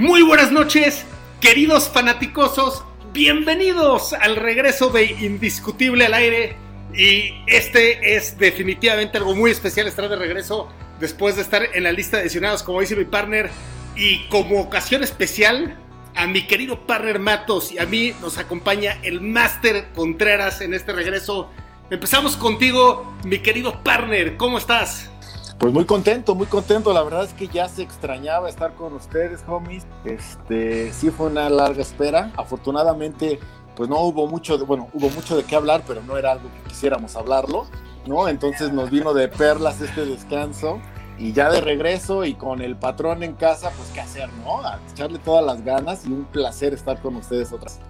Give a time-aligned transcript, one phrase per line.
[0.00, 1.04] Muy buenas noches,
[1.42, 2.82] queridos fanáticosos.
[3.12, 6.56] Bienvenidos al regreso de Indiscutible al aire.
[6.94, 11.92] Y este es definitivamente algo muy especial estar de regreso después de estar en la
[11.92, 13.50] lista de lesionados, como dice mi partner.
[13.94, 15.78] Y como ocasión especial,
[16.16, 20.94] a mi querido partner Matos y a mí nos acompaña el Máster Contreras en este
[20.94, 21.50] regreso.
[21.90, 24.38] Empezamos contigo, mi querido partner.
[24.38, 25.09] ¿Cómo estás?
[25.60, 26.90] Pues muy contento, muy contento.
[26.94, 29.86] La verdad es que ya se extrañaba estar con ustedes, homies.
[30.06, 32.32] Este, sí fue una larga espera.
[32.38, 33.38] Afortunadamente,
[33.76, 36.48] pues no hubo mucho, de, bueno, hubo mucho de qué hablar, pero no era algo
[36.50, 37.66] que quisiéramos hablarlo,
[38.06, 38.26] ¿no?
[38.26, 40.80] Entonces nos vino de perlas este descanso.
[41.18, 44.64] Y ya de regreso y con el patrón en casa, pues qué hacer, ¿no?
[44.64, 47.80] A echarle todas las ganas y un placer estar con ustedes otra vez.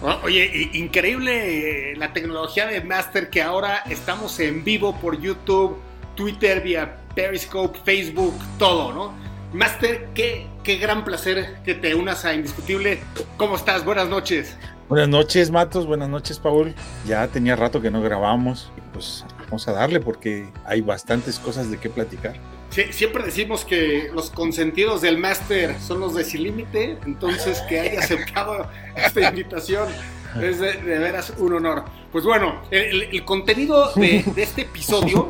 [0.00, 0.16] ¿no?
[0.24, 5.76] Oye, increíble eh, la tecnología de Master que ahora estamos en vivo por YouTube,
[6.16, 9.12] Twitter, vía Periscope, Facebook, todo, ¿no?
[9.52, 13.00] Master, qué, qué gran placer que te unas a Indiscutible.
[13.36, 13.84] ¿Cómo estás?
[13.84, 14.56] Buenas noches.
[14.88, 15.86] Buenas noches, Matos.
[15.86, 16.74] Buenas noches, Paul.
[17.06, 18.72] Ya tenía rato que no grabamos.
[18.94, 22.36] Pues vamos a darle porque hay bastantes cosas de qué platicar.
[22.70, 27.80] Sie- siempre decimos que los consentidos del Master son los de Sin Límite, entonces que
[27.80, 29.88] haya aceptado esta invitación
[30.40, 31.84] es de, de veras un honor.
[32.12, 35.28] Pues bueno, el, el- el contenido de, de este episodio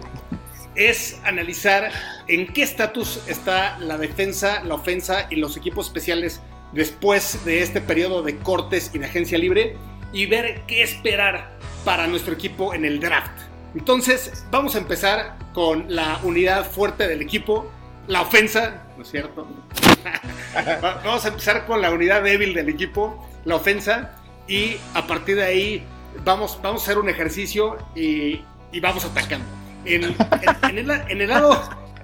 [0.74, 1.90] es analizar
[2.28, 6.40] en qué estatus está la defensa, la ofensa y los equipos especiales
[6.72, 9.76] después de este periodo de cortes y de agencia libre
[10.12, 13.32] y ver qué esperar para nuestro equipo en el draft.
[13.74, 17.70] Entonces, vamos a empezar con la unidad fuerte del equipo,
[18.06, 19.46] la ofensa, ¿no es cierto?
[20.56, 24.16] Va- vamos a empezar con la unidad débil del equipo, la ofensa,
[24.48, 25.84] y a partir de ahí
[26.24, 28.40] vamos, vamos a hacer un ejercicio y,
[28.72, 29.46] y vamos atacando.
[29.84, 30.04] En,
[31.20, 31.60] el, lado,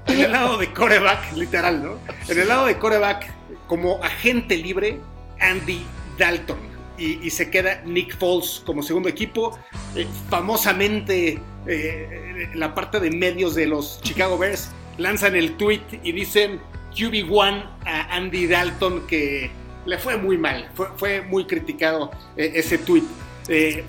[0.07, 1.99] en el lado de coreback, literal, ¿no?
[2.29, 3.31] En el lado de coreback,
[3.67, 5.01] como agente libre,
[5.41, 5.85] Andy
[6.19, 6.59] Dalton.
[6.99, 9.59] Y, se queda Nick Foles como segundo equipo.
[9.95, 16.13] Eh, famosamente, eh, la parte de medios de los Chicago Bears lanzan el tweet y
[16.13, 16.59] dicen
[16.95, 19.51] QB1 a Andy Dalton que
[19.85, 23.05] le fue muy mal, fue, muy criticado eh, ese tweet.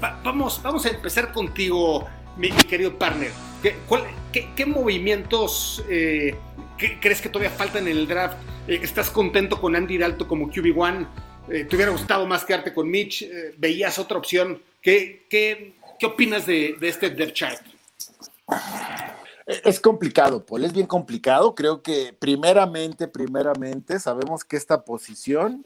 [0.03, 2.05] Va- vamos, vamos a empezar contigo,
[2.37, 3.31] mi, querido partner.
[3.61, 3.75] ¿Qué,
[4.31, 6.35] qué- qué movimientos eh,
[7.01, 8.37] crees que todavía faltan en el draft?
[8.67, 11.07] Eh, ¿Estás contento con Andy Dalton como QB1?
[11.49, 13.25] Eh, ¿Te hubiera gustado más quedarte con Mitch?
[13.57, 14.61] ¿Veías otra opción?
[14.81, 17.61] ¿Qué, qué, qué opinas de, este depth chart?
[19.47, 21.55] Es complicado, Paul, es bien complicado.
[21.55, 25.65] Creo que primeramente, primeramente, sabemos que esta posición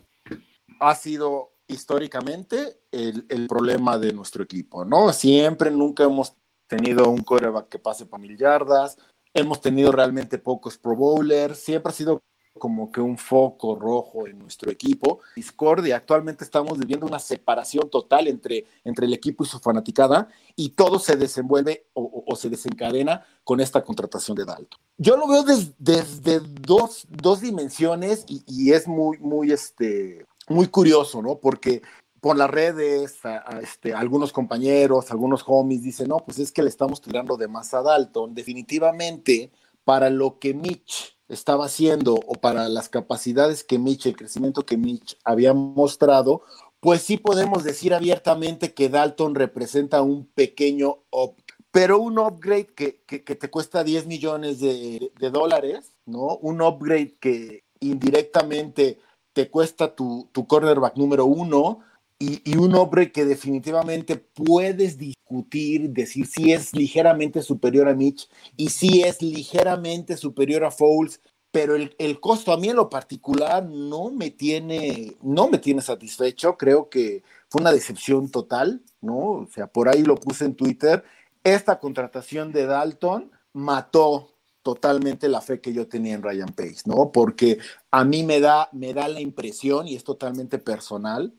[0.80, 5.12] ha sido históricamente el problema de nuestro equipo, ¿no?
[5.14, 6.34] Siempre, nunca hemos
[6.72, 8.98] tenido un coreback que pase para mil yardas,
[9.34, 12.22] hemos tenido realmente pocos pro bowlers, siempre ha sido
[12.58, 15.20] como que un foco rojo en nuestro equipo.
[15.36, 20.70] Discordia, actualmente estamos viviendo una separación total entre, entre el equipo y su fanaticada y
[20.70, 24.80] todo se desenvuelve o, o- o se desencadena con esta contratación de Dalton.
[24.98, 30.68] Yo lo veo des- desde dos, dos dimensiones y, y es muy, muy, este, muy
[30.68, 31.38] curioso, ¿no?
[31.40, 31.82] Porque
[32.22, 36.70] por las redes, a- este, algunos compañeros, algunos homies dicen, no, pues es que le
[36.70, 38.34] estamos tirando de más a Dalton.
[38.36, 39.52] Definitivamente,
[39.84, 44.78] para lo que Mitch estaba haciendo o para las capacidades que Mitch, el crecimiento que
[44.78, 46.44] Mitch había mostrado,
[46.80, 51.36] pues sí podemos decir abiertamente que Dalton representa un pequeño up,
[51.72, 56.38] pero un upgrade que, que, que te cuesta 10 millones de, de, dólares, ¿no?
[56.38, 59.00] Un upgrade que indirectamente
[59.34, 61.80] te cuesta tu, tu cornerback número uno
[62.22, 68.30] y, y, un upgrade que definitivamente puedes discutir, decir si es ligeramente superior a Mitch
[68.56, 71.20] y si es ligeramente superior a Foles,
[71.52, 75.82] pero el, el, costo a mí en lo particular no me tiene, no me tiene
[75.82, 76.58] satisfecho.
[76.58, 79.18] Creo que fue una decepción total, ¿no?
[79.18, 81.04] O sea, por ahí lo puse en Twitter.
[81.44, 84.32] Esta contratación de Dalton mató
[84.64, 87.12] totalmente la fe que yo tenía en Ryan Pace, ¿no?
[87.12, 87.58] Porque
[87.90, 91.34] a mí me da, me da la impresión, y es totalmente personal,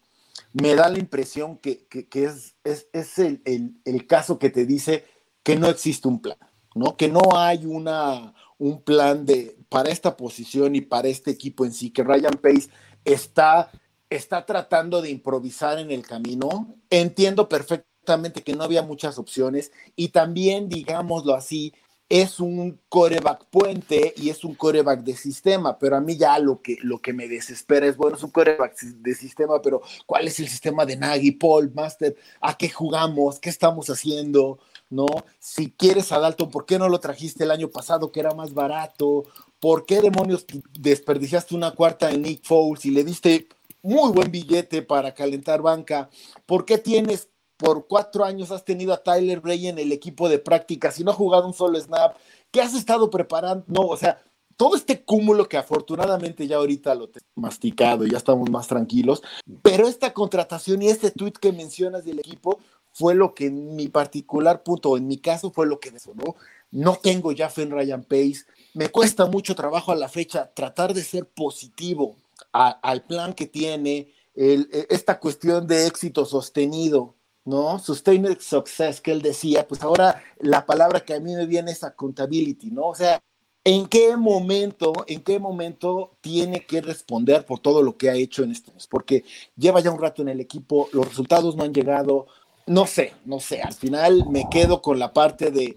[0.52, 4.66] me da la impresión que, que, es, es, es el, el, el, caso que te
[4.66, 5.04] dice
[5.42, 6.36] que no existe un plan,
[6.74, 6.96] ¿no?
[6.96, 11.72] Que no hay una, un plan de, para esta posición y para este equipo en
[11.72, 12.68] sí, que Ryan Pace
[13.04, 13.70] está,
[14.10, 16.76] está tratando de improvisar en el camino.
[16.90, 21.72] Entiendo perfectamente que no había muchas opciones y también, digámoslo así,
[22.08, 26.60] es un coreback puente y es un coreback de sistema, pero a mí ya lo
[26.60, 30.38] que, lo que me desespera es, bueno, es un coreback de sistema, pero ¿cuál es
[30.38, 32.14] el sistema de Nagy, Paul, Master?
[32.40, 33.40] ¿A qué jugamos?
[33.40, 34.58] ¿Qué estamos haciendo?
[34.90, 35.06] ¿No?
[35.38, 38.52] Si quieres a Dalton, ¿por qué no lo trajiste el año pasado que era más
[38.52, 39.24] barato?
[39.58, 40.44] ¿Por qué demonios
[40.78, 43.48] desperdiciaste una cuarta en Nick Foles y le diste
[43.82, 46.10] muy buen billete para calentar banca?
[46.44, 47.30] ¿Por qué tienes
[47.62, 51.12] por cuatro años has tenido a Tyler Bray en el equipo de prácticas y no
[51.12, 52.16] ha jugado un solo snap,
[52.50, 53.64] ¿qué has estado preparando?
[53.68, 54.20] No, o sea,
[54.56, 59.22] todo este cúmulo que afortunadamente ya ahorita lo tengo masticado, ya estamos más tranquilos,
[59.62, 62.58] pero esta contratación y este tweet que mencionas del equipo
[62.90, 66.34] fue lo que en mi particular punto, en mi caso fue lo que me sonó.
[66.72, 68.44] No tengo ya fe en Ryan Pace,
[68.74, 72.16] me cuesta mucho trabajo a la fecha tratar de ser positivo
[72.50, 77.78] al plan que tiene, esta cuestión de éxito sostenido ¿no?
[77.78, 81.82] Sustained success que él decía, pues ahora la palabra que a mí me viene es
[81.84, 82.88] accountability, ¿no?
[82.88, 83.20] O sea,
[83.64, 88.42] ¿en qué momento, en qué momento tiene que responder por todo lo que ha hecho
[88.42, 88.86] en mes?
[88.88, 89.24] Porque
[89.56, 92.26] lleva ya un rato en el equipo, los resultados no han llegado,
[92.66, 95.74] no sé, no sé, al final me quedo con la parte de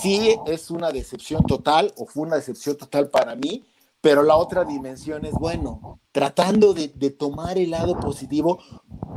[0.00, 3.64] si es una decepción total o fue una decepción total para mí,
[4.02, 8.62] pero la otra dimensión es, bueno, tratando de, tomar el lado positivo,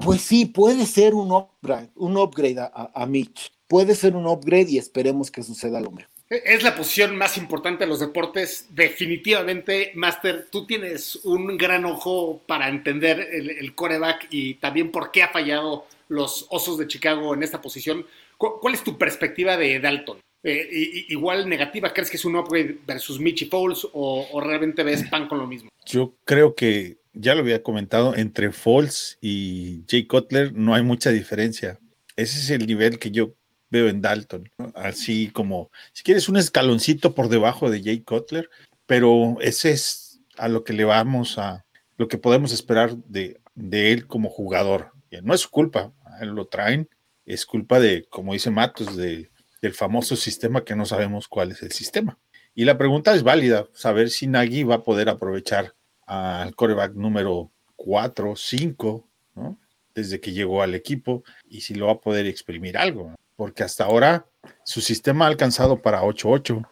[0.03, 4.77] pues sí, puede ser un upgrade, un upgrade a, Mitch, puede ser un upgrade y
[4.77, 6.09] esperemos que suceda lo mismo.
[6.29, 10.47] Es la posición más importante de los deportes, definitivamente, Master.
[10.51, 15.29] Tú tienes un gran ojo para entender el, el coreback y también por qué ha
[15.29, 18.05] fallado los Osos de Chicago en esta posición.
[18.37, 20.19] ¿Cuál es tu perspectiva de Dalton?
[20.47, 21.91] Eh, igual negativa?
[21.91, 25.71] ¿Crees que es un upgrade versus Michi Foles o, realmente ves pan con lo mismo?
[25.87, 31.09] Yo creo que ya lo había comentado, entre Foles y Jay Cutler no hay mucha
[31.09, 31.79] diferencia.
[32.15, 33.33] Ese es el nivel que yo
[33.71, 34.47] veo en Dalton.
[34.75, 38.47] Así como, si quieres, un escaloncito por debajo de Jay Cutler,
[38.85, 41.65] pero ese es a lo que le vamos a,
[41.97, 44.91] lo que podemos esperar de, de él como jugador.
[45.23, 46.87] No es su culpa, lo traen,
[47.25, 49.31] es culpa de, como dice Matos, de
[49.65, 52.19] del famoso sistema que no sabemos cuál es el sistema.
[52.53, 55.73] Y la pregunta es válida, saber si Nagy va a poder aprovechar
[56.05, 59.59] al coreback número 4, 5, ¿no?
[59.95, 63.85] desde que llegó al equipo, y si lo va a poder exprimir algo, porque hasta
[63.85, 64.27] ahora
[64.63, 66.63] su sistema ha alcanzado para 8-8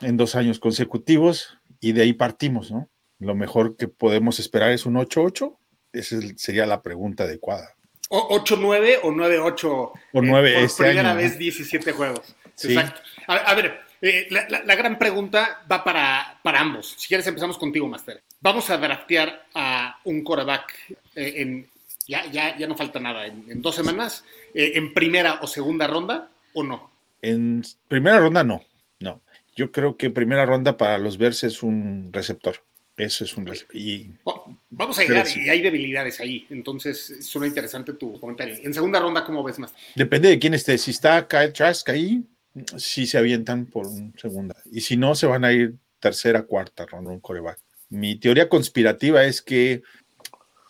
[0.00, 2.90] en dos años consecutivos, y de ahí partimos, ¿no?
[3.20, 5.56] Lo mejor que podemos esperar es un 8-8,
[5.92, 7.76] esa sería la pregunta adecuada.
[8.10, 9.92] 8-9 o 9-8.
[10.12, 12.34] Por 9 eh, por este primera vez 17 juegos.
[12.62, 13.00] Exacto.
[13.26, 16.96] A, ver, eh, la, gran pregunta va para, para ambos.
[16.98, 18.22] Si quieres, empezamos contigo, Master.
[18.40, 20.74] Vamos a draftear a un quarterback
[21.14, 21.66] eh, en.
[22.08, 23.26] Ya, ya, ya no falta nada.
[23.26, 26.90] En, dos semanas, en primera o segunda ronda, o no?
[27.22, 28.64] En primera ronda, no.
[28.98, 29.20] No.
[29.54, 32.56] Yo creo que primera ronda para los Bears es un receptor.
[33.00, 34.10] Eso es un y,
[34.68, 36.46] Vamos a llegar y hay debilidades ahí.
[36.50, 38.56] Entonces, suena interesante tu comentario.
[38.62, 39.72] En segunda ronda, ¿cómo ves más?
[39.94, 40.76] Depende de quién esté.
[40.76, 42.24] Si está Kyle Trask ahí,
[42.76, 43.86] sí se avientan por
[44.16, 44.54] segunda.
[44.70, 47.58] Y si no, se van a ir tercera, cuarta ronda, un coreback.
[47.88, 49.82] Mi teoría conspirativa es que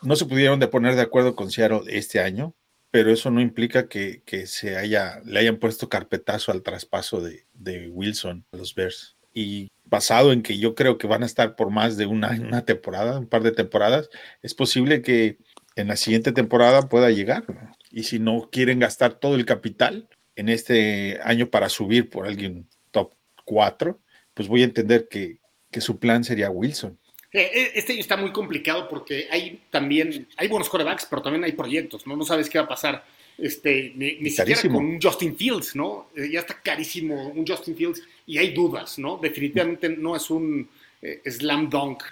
[0.03, 2.55] no se pudieron de poner de acuerdo con Seattle este año,
[2.91, 7.89] pero eso no implica que, se haya, le hayan puesto carpetazo al traspaso de, de
[7.89, 9.17] Wilson a los Bears.
[9.35, 12.65] Y basado en que yo creo que van a estar por más de una, una
[12.65, 14.09] temporada, un par de temporadas,
[14.41, 15.39] es posible que
[15.77, 17.45] en la siguiente temporada pueda llegar.
[17.91, 22.69] Y si no quieren gastar todo el capital en este año para subir por alguien
[22.93, 23.13] top
[23.45, 23.99] 4,
[24.35, 25.39] pues voy a entender que,
[25.81, 26.99] su plan sería Wilson.
[27.33, 31.45] Eh, eh, este año está muy complicado porque hay también, hay buenos corebacks, pero también
[31.45, 32.17] hay proyectos, ¿no?
[32.17, 33.05] No sabes qué va a pasar.
[33.41, 36.09] Este, ni, siquiera con un Justin Fields, ¿no?
[36.15, 39.17] Eh, ya está carísimo un Justin Fields y hay dudas, ¿no?
[39.17, 40.69] Definitivamente no es un
[41.01, 42.03] eh, slam dunk.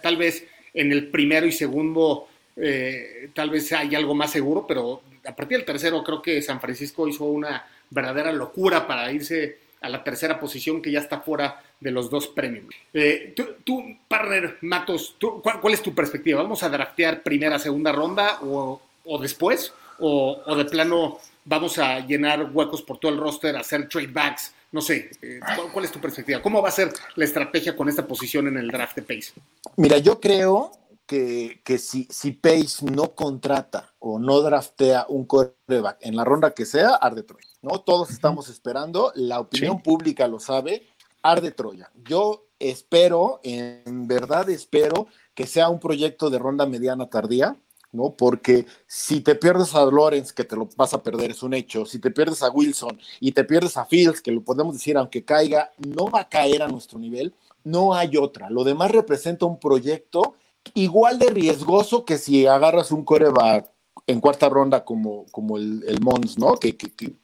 [0.00, 5.02] tal vez en el primero y segundo eh, tal vez hay algo más seguro, pero
[5.24, 9.88] a partir del tercero creo que San Francisco hizo una verdadera locura para irse a
[9.88, 12.74] la tercera posición que ya está fuera de los dos premios.
[12.94, 16.42] Eh, tú, partner Matos, ¿cuál, es tu perspectiva?
[16.42, 18.80] ¿Vamos a draftear primera, segunda ronda o,
[19.20, 19.72] después?
[19.98, 24.52] O, o, de plano vamos a llenar huecos por todo el roster, hacer trade backs
[24.72, 25.40] no sé, eh,
[25.72, 26.42] ¿cuál, es tu perspectiva?
[26.42, 29.32] ¿Cómo va a ser la estrategia con esta posición en el draft de Pace?
[29.76, 30.72] Mira, yo creo
[31.06, 36.50] que, que si, si Pace no contrata o no draftea un quarterback en la ronda
[36.50, 37.48] que sea, arde Troya.
[37.62, 37.80] ¿no?
[37.80, 39.82] Todos estamos esperando, la opinión Sí.
[39.82, 40.86] pública lo sabe,
[41.22, 41.90] arde Troya.
[42.04, 47.56] Yo espero, en verdad espero que sea un proyecto de ronda mediana tardía,
[47.92, 48.14] ¿no?
[48.16, 51.86] Porque si te pierdes a Lawrence, que te lo vas a perder, es un hecho,
[51.86, 55.24] si te pierdes a Wilson y te pierdes a Fields, que lo podemos decir, aunque
[55.24, 58.50] caiga, no va a caer a nuestro nivel, no hay otra.
[58.50, 60.34] Lo demás representa un proyecto
[60.74, 63.70] igual de riesgoso que si agarras un coreback
[64.06, 66.54] en cuarta ronda como, como el, Mons, ¿no?
[66.56, 67.16] Que, que-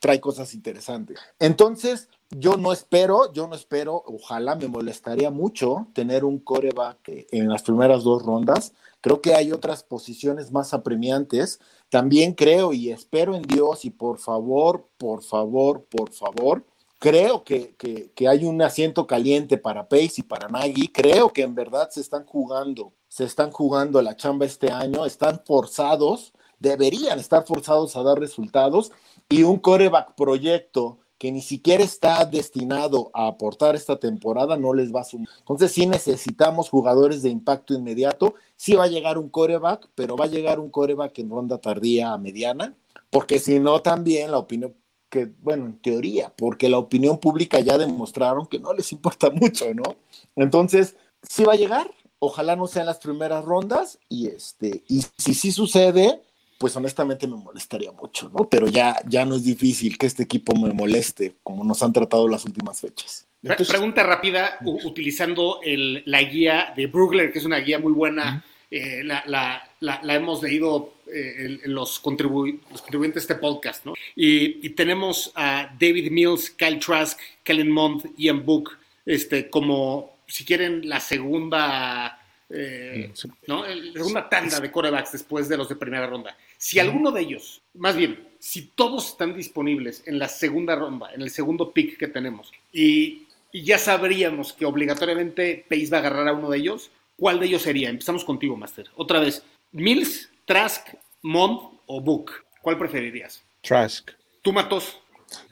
[0.00, 1.18] trae cosas interesantes.
[1.38, 6.98] Entonces, yo no espero, yo no espero, ojalá me molestaría mucho tener un coreback
[7.30, 8.74] en las primeras dos rondas.
[9.00, 11.60] Creo que hay otras posiciones más apremiantes.
[11.88, 16.64] También creo y espero en Dios y por favor, por favor, por favor,
[16.98, 20.88] creo que, que- que hay un asiento caliente para Pace y para Nagy.
[20.88, 25.40] Creo que en verdad se están jugando, se están jugando la chamba este año, están
[25.46, 28.90] forzados, deberían estar forzados a dar resultados
[29.28, 34.94] y un coreback proyecto que ni siquiera está destinado a aportar esta temporada no les
[34.94, 35.28] va a sumar.
[35.40, 38.34] Entonces sí necesitamos jugadores de impacto inmediato.
[38.56, 42.12] Sí va a llegar un coreback, pero va a llegar un coreback en ronda tardía
[42.12, 42.74] a mediana,
[43.10, 44.74] porque si no también la opinión
[45.10, 49.72] que, bueno, en teoría, porque la opinión pública ya demostraron que no les importa mucho,
[49.74, 49.96] ¿no?
[50.36, 55.34] Entonces, sí va a llegar, ojalá no sean las primeras rondas, y este, y si
[55.34, 56.22] sí sucede,
[56.58, 58.48] pues honestamente me molestaría mucho, ¿no?
[58.48, 62.28] Pero ya, ya no es difícil que este equipo me moleste, como nos han tratado
[62.28, 63.26] las últimas fechas.
[63.42, 68.44] Entonces- Pregunta rápida, utilizando el- la guía de Brugler, que es una guía muy buena.
[68.70, 73.86] eh, la, la- la- la hemos leído eh, los, contribu- los contribuyentes de este podcast,
[73.86, 73.94] ¿no?
[74.14, 78.72] Y, y tenemos a David Mills, Kyle Trask, Kellen Mond, Ian Book,
[79.06, 82.17] este, como, si quieren, la segunda,
[82.50, 83.28] eh, Sí.
[83.46, 83.64] ¿no?
[83.66, 86.36] El- segunda tanda de corebacks después de los de primera ronda.
[86.56, 91.22] Si alguno de ellos, más bien, si todos están disponibles en la segunda ronda, en
[91.22, 96.28] el segundo pick que tenemos, y, y ya sabríamos que obligatoriamente Pace va a agarrar
[96.28, 97.90] a uno de ellos, ¿cuál de ellos sería?
[97.90, 98.88] Empezamos contigo, Master.
[98.96, 100.88] Otra vez, Mills, Trask,
[101.22, 102.32] Mond o Book.
[102.62, 103.42] ¿Cuál preferirías?
[103.62, 104.10] Trask.
[104.42, 104.98] Tú, Matos.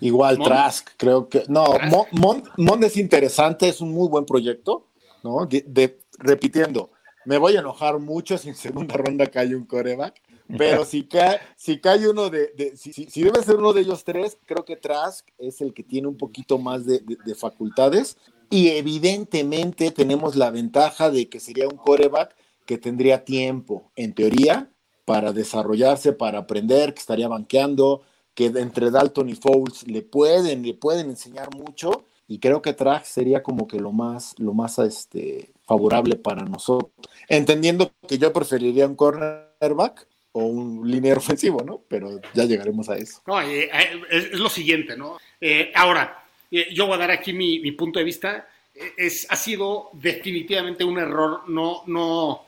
[0.00, 0.48] Igual Mond.
[0.50, 1.42] Trask, creo que.
[1.48, 2.12] No, Trask.
[2.12, 4.86] Mond, Mond es interesante, es un muy buen proyecto,
[5.22, 5.44] ¿no?
[5.46, 6.90] De, de- repitiendo,
[7.24, 10.20] me voy a enojar mucho si en segunda ronda cae un coreback,
[10.58, 12.72] pero si cae, si cae uno de.
[12.76, 16.06] si, si- debe ser uno de ellos tres, creo que Trask es el que tiene
[16.06, 18.16] un poquito más de, de- de facultades.
[18.48, 24.70] Y evidentemente tenemos la ventaja de que sería un coreback que tendría tiempo, en teoría,
[25.04, 28.02] para desarrollarse, para aprender, que estaría banqueando,
[28.34, 32.04] que entre Dalton y Fouls le pueden, le pueden enseñar mucho.
[32.28, 36.90] Y creo que Trask sería como que lo más, lo más este, favorable para nosotros.
[37.28, 41.82] Entendiendo que yo preferiría un cornerback o un línea ofensivo, ¿no?
[41.88, 43.22] Pero ya llegaremos a eso.
[43.26, 45.18] No, eh, eh, es, lo siguiente, ¿no?
[45.40, 48.48] Eh, ahora, yo voy a dar aquí mi, mi punto de vista.
[48.96, 52.44] Es, ha sido definitivamente un error, no, no,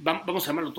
[0.00, 0.74] vam- vamos a llamarlo,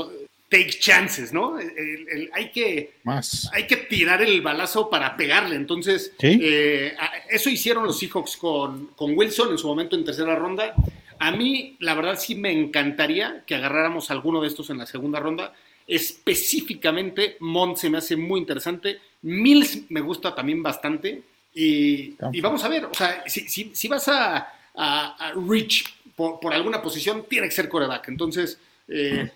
[0.50, 1.60] take chances, ¿no?
[1.60, 3.50] El- el- hay que, Más.
[3.53, 5.56] hay que tirar el balazo para pegarle.
[5.56, 6.39] Entonces, Sí.
[6.41, 6.96] eh,
[7.29, 10.74] eso hicieron los Seahawks con, con Wilson en su momento en tercera ronda.
[11.20, 15.20] A mí, la verdad, sí me encantaría que agarráramos alguno de estos en la segunda
[15.20, 15.53] ronda.
[15.88, 19.00] Específicamente, Mont se me hace muy interesante.
[19.24, 21.22] Mills me gusta también bastante.
[21.53, 24.38] Y, y vamos a ver, o sea, si, si- si vas a,
[24.75, 25.84] a- a reach
[26.15, 28.08] por, por alguna posición, tiene que ser coreback.
[28.10, 29.31] Entonces, eh,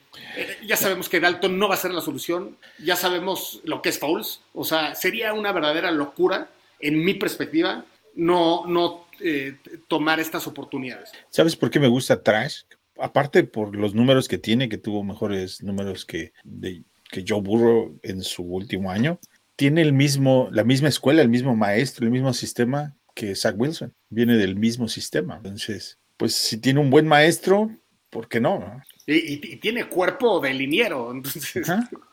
[0.66, 2.58] ya sabemos que Dalton no va a ser la solución.
[2.80, 4.42] Ya sabemos lo que es Fouls.
[4.54, 9.56] O sea, sería una verdadera locura, en mi perspectiva, no, no eh,
[9.88, 11.12] tomar estas oportunidades.
[11.30, 12.66] ¿Sabes por qué me gusta Trask?
[12.98, 18.00] Aparte por los números que tiene, que tuvo mejores números que, de- que Joe Burrow
[18.04, 19.20] en su último año,
[19.56, 23.94] tiene el mismo, la misma escuela, el mismo maestro, el mismo sistema que Zach Wilson.
[24.10, 25.38] Viene del mismo sistema.
[25.38, 27.70] Entonces, pues si tiene un buen maestro,
[28.10, 28.82] ¿por qué no?
[29.06, 31.12] Y, y- y tiene cuerpo de liniero.
[31.12, 31.52] Entonces,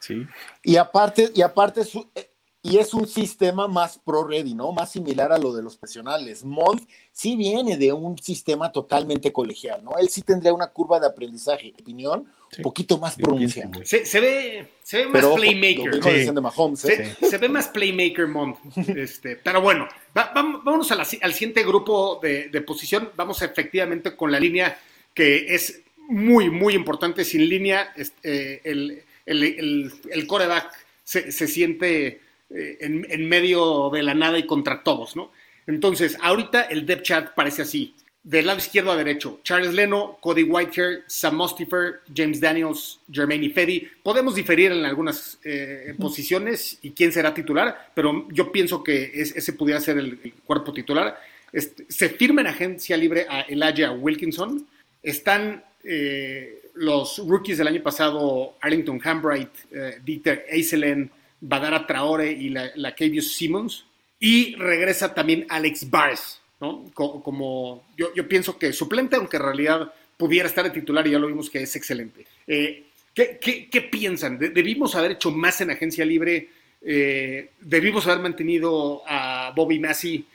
[0.01, 0.27] Sí.
[0.65, 2.27] Y aparte, y aparte es un- eh,
[2.63, 4.71] y es un sistema más pro ready, ¿no?
[4.73, 6.45] Más similar a lo de los profesionales.
[6.45, 6.83] Mont
[7.13, 9.93] sí viene de un sistema totalmente colegial, ¿no?
[9.99, 12.57] Él sí tendría una curva de aprendizaje, opinión, Sí.
[12.59, 13.71] un poquito más pronunciada.
[13.85, 15.87] se, se ve, se ve más Pero playmaker.
[15.95, 16.11] mismo Sí.
[16.11, 17.17] decían de Mahomes, ¿eh?
[17.21, 18.59] Se, se ve más playmaker Mont.
[18.99, 23.11] Este, pero bueno, va- vam- vámonos a la si- al siguiente grupo de, de posición.
[23.17, 24.77] Vamos efectivamente con la línea
[25.15, 27.25] que es muy, muy importante.
[27.25, 30.73] Sin línea, eh, el, el, el, el coreback
[31.05, 35.33] se, se siente eh, en, en medio de la nada y contra todos, ¿no?
[35.67, 37.95] Entonces, ahorita el depth chart parece así.
[38.23, 43.89] del lado izquierdo a derecho, Charles Leno, Cody Whitehair, Sam Mostifer, James Daniels, Jermaine Ifedi.
[44.03, 49.53] Podemos diferir en algunas eh, posiciones y quién será titular, pero yo pienso que ese
[49.55, 51.19] pudiera ser el, cuerpo titular.
[51.53, 54.67] Este, se firma en agencia libre a Elijah Wilkinson.
[55.03, 61.11] Están eh, los rookies del año pasado, Arlington Hambright, eh, Dieter Eiselen,
[61.41, 63.85] Badara Traore y la, la Simmons.
[64.19, 70.65] Y regresa también Alex Bars como yo, pienso que suplente, aunque en realidad pudiera estar
[70.65, 72.27] de titular y ya lo vimos que es excelente.
[72.47, 72.85] Eh,
[73.15, 74.39] ¿qué, piensan?
[74.39, 76.49] ¿Debimos haber hecho más en agencia libre?
[76.83, 80.27] Eh, ¿Debimos haber mantenido a Bobby Massey?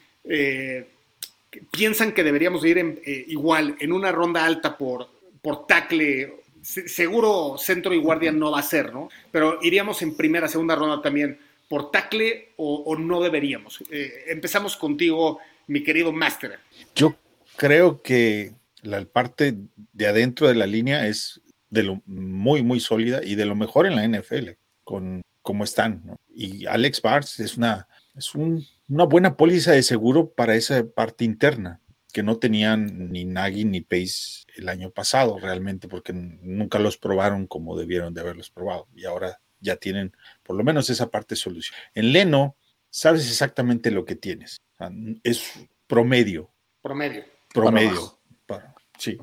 [1.71, 5.07] ¿Piensan que deberíamos ir igual en una ronda alta por,
[5.45, 6.41] por tackle?
[6.63, 9.09] seguro centro y guardia no va a ser, ¿no?
[9.31, 11.37] Pero iríamos en primera, segunda ronda también
[11.69, 13.83] por tackle o, no deberíamos.
[14.27, 15.37] empezamos contigo,
[15.67, 16.57] mi querido Master?
[16.95, 17.15] Yo
[17.55, 19.55] creo que la parte
[19.93, 23.85] de adentro de la línea es de lo muy, muy sólida y de lo mejor
[23.85, 24.49] en la NFL,
[24.83, 26.17] con cómo están.
[26.33, 31.81] Y Alex Bars es una, es una buena póliza de seguro para esa parte interna
[32.15, 37.45] que no tenían ni Nagy ni Pace el año pasado realmente, porque nunca los probaron
[37.45, 38.87] como debieron de haberlos probado.
[38.95, 41.77] Y ahora ya tienen por lo menos esa parte solución.
[41.93, 42.55] En Leno,
[42.89, 44.61] sabes exactamente lo que tienes
[45.23, 46.49] es promedio.
[46.81, 47.25] Promedio.
[47.53, 48.17] Promedio.
[48.45, 49.17] Para sí,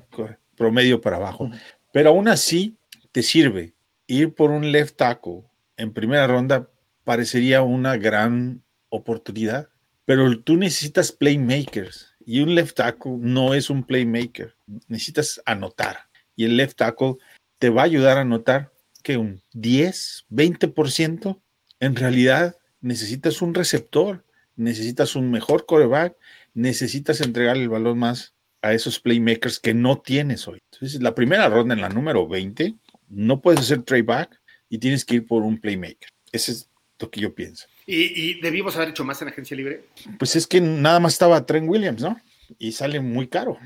[0.54, 1.50] promedio para abajo.
[1.94, 2.76] Pero aún así
[3.10, 3.72] te sirve.
[4.06, 5.44] Ir por un left tackle
[5.78, 6.68] en primera ronda
[7.04, 9.70] parecería una gran oportunidad,
[10.04, 14.54] pero tú necesitas playmakers y un left tackle no es un playmaker.
[14.88, 17.16] Necesitas anotar y el left tackle
[17.58, 21.40] te va a ayudar a anotar que un 10, 20%.
[21.80, 24.24] En realidad necesitas un receptor
[24.56, 26.16] necesitas un mejor coreback,
[26.54, 30.60] necesitas entregar el balón más a esos playmakers que no tienes hoy.
[30.72, 32.74] Entonces, la primera ronda en la número 20,
[33.08, 36.08] no puedes hacer trade back y tienes que ir por un playmaker.
[36.30, 36.68] Ese es
[37.02, 37.66] lo que yo pienso.
[37.86, 39.84] ¿Y, debimos haber hecho más en agencia libre?
[40.18, 42.16] Pues es que nada más estaba Trent Williams, ¿no?
[42.58, 43.58] Y sale muy caro.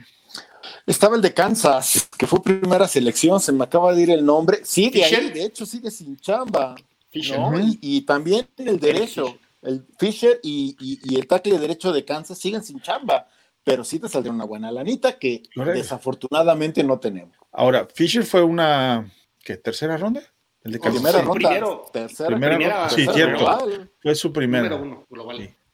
[0.86, 4.60] Estaba el de Kansas, que fue primera selección, se me acaba de ir el nombre.
[4.64, 6.74] Sigue ahí, de hecho sigue sin chamba.
[7.12, 7.22] Y,
[7.80, 13.28] y, también el derecho el Fisher y, el tackle derecho de Kansas siguen sin chamba,
[13.64, 17.36] pero sí te saldría una buena lanita que desafortunadamente no tenemos.
[17.52, 19.10] Ahora, Fisher fue una
[19.44, 20.22] ¿qué, tercera ronda?
[20.66, 21.82] El de primera ronda.
[21.92, 23.68] tercera, primera, sí, cierto.
[24.00, 24.80] Fue su primera.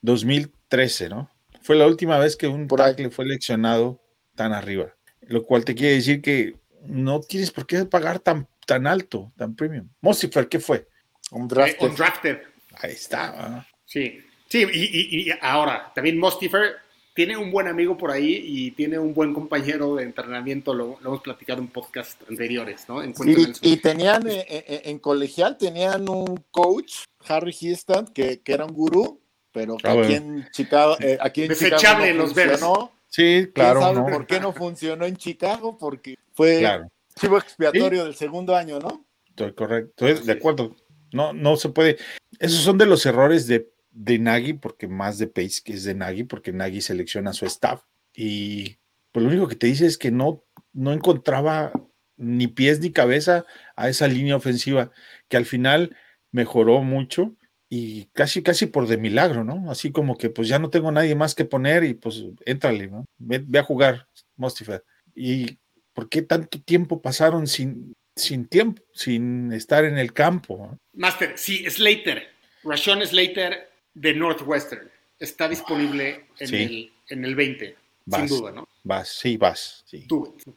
[0.03, 1.31] 2013, ¿no?
[1.63, 4.03] Fue la última vez que un tackle fue seleccionado
[4.35, 4.95] tan arriba.
[5.23, 9.57] Lo cual te quiere decir que no tienes por qué pagar tan, tan alto, tan
[9.57, 9.89] premium.
[10.03, 10.87] Mosifer, ¿qué fue?
[11.31, 11.89] Un drafted.
[11.89, 12.43] un drafted.
[12.75, 13.67] Ahí está.
[13.87, 16.77] Sí, sí, y, ahora, también Mostifer
[17.15, 21.21] tiene un buen amigo por ahí y tiene un buen compañero de entrenamiento, lo, hemos
[21.21, 23.03] platicado en podcast anteriores, ¿no?
[23.05, 28.73] y, tenían eh, eh, eh, en, colegial, tenían un coach, Harry Houston, que, era un
[28.73, 29.21] gurú,
[29.53, 32.93] pero ah, aquí en Chicago, aquí en Desechable los funcionó.
[33.09, 33.81] Sí, claro.
[33.81, 35.77] ¿Sabe por qué no funcionó en Chicago?
[35.77, 36.67] Porque fue
[37.15, 39.05] chivo expiatorio del segundo año, ¿no?
[39.29, 40.75] Estoy correcto, estoy de acuerdo.
[41.13, 41.99] No, no se puede.
[42.39, 45.95] Esos son de los errores de de Nagy, porque más de Pace que es de
[45.95, 47.83] Nagy, porque Nagy selecciona a su staff.
[48.15, 48.79] Y
[49.13, 51.73] pues lo único que te dice es que no, no encontraba
[52.17, 53.45] ni pies ni cabeza
[53.77, 54.91] a esa línea ofensiva,
[55.29, 55.97] que al final
[56.31, 57.37] mejoró mucho
[57.69, 59.71] y casi, casi por de milagro, ¿no?
[59.71, 63.07] Así como que pues ya no tengo nadie más que poner y pues éntrale, ¿no?
[63.19, 64.85] Ve, a jugar, Mostifer.
[65.15, 65.59] ¿Y
[65.95, 70.79] por qué tanto tiempo pasaron sin, sin tiempo, sin estar en el campo?
[70.93, 72.29] Master, sí, Slater,
[72.63, 77.77] Rashon Slater de Northwestern está disponible en, el, en el 20,
[78.11, 78.69] sin duda, ¿no?
[78.83, 79.85] Vas, sí, vas.
[79.87, 80.07] Sí,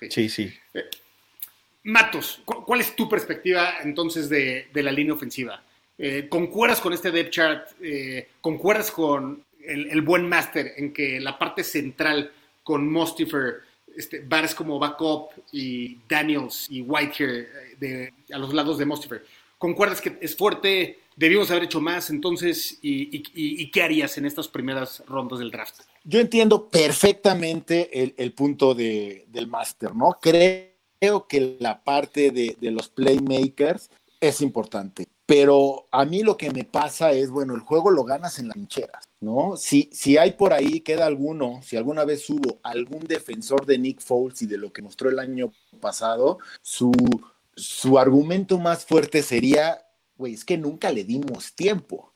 [0.09, 0.29] sí.
[0.29, 0.53] sí.
[0.73, 0.83] Eh,
[1.83, 5.63] Matos, ¿cuál es tu perspectiva entonces de, la línea ofensiva?
[5.97, 7.69] Eh, ¿Concuerdas con este depth chart?
[7.79, 12.31] Eh, ¿Concuerdas con el, buen master en que la parte central
[12.63, 13.61] con Mostifer,
[13.95, 19.23] este, Bares como backup y Daniels y Whitehair de, a los lados de Mostifer,
[19.59, 20.99] ¿concuerdas que es fuerte?
[21.15, 25.82] Debimos haber hecho más entonces y, qué harías en estas primeras rondas del draft?
[26.04, 30.17] Yo entiendo perfectamente el, punto de, del máster, ¿no?
[30.21, 36.63] Creo que la parte de, los playmakers es importante, pero a mí lo que me
[36.63, 39.58] pasa es, bueno, el juego lo ganas en las trincheras, ¿no?
[39.58, 44.01] Si, si hay por ahí, queda alguno, si alguna vez hubo algún defensor de Nick
[44.01, 46.91] Foles y de lo que mostró el año pasado, su,
[47.56, 49.84] su argumento más fuerte sería
[50.17, 52.13] güey, es que nunca le dimos tiempo.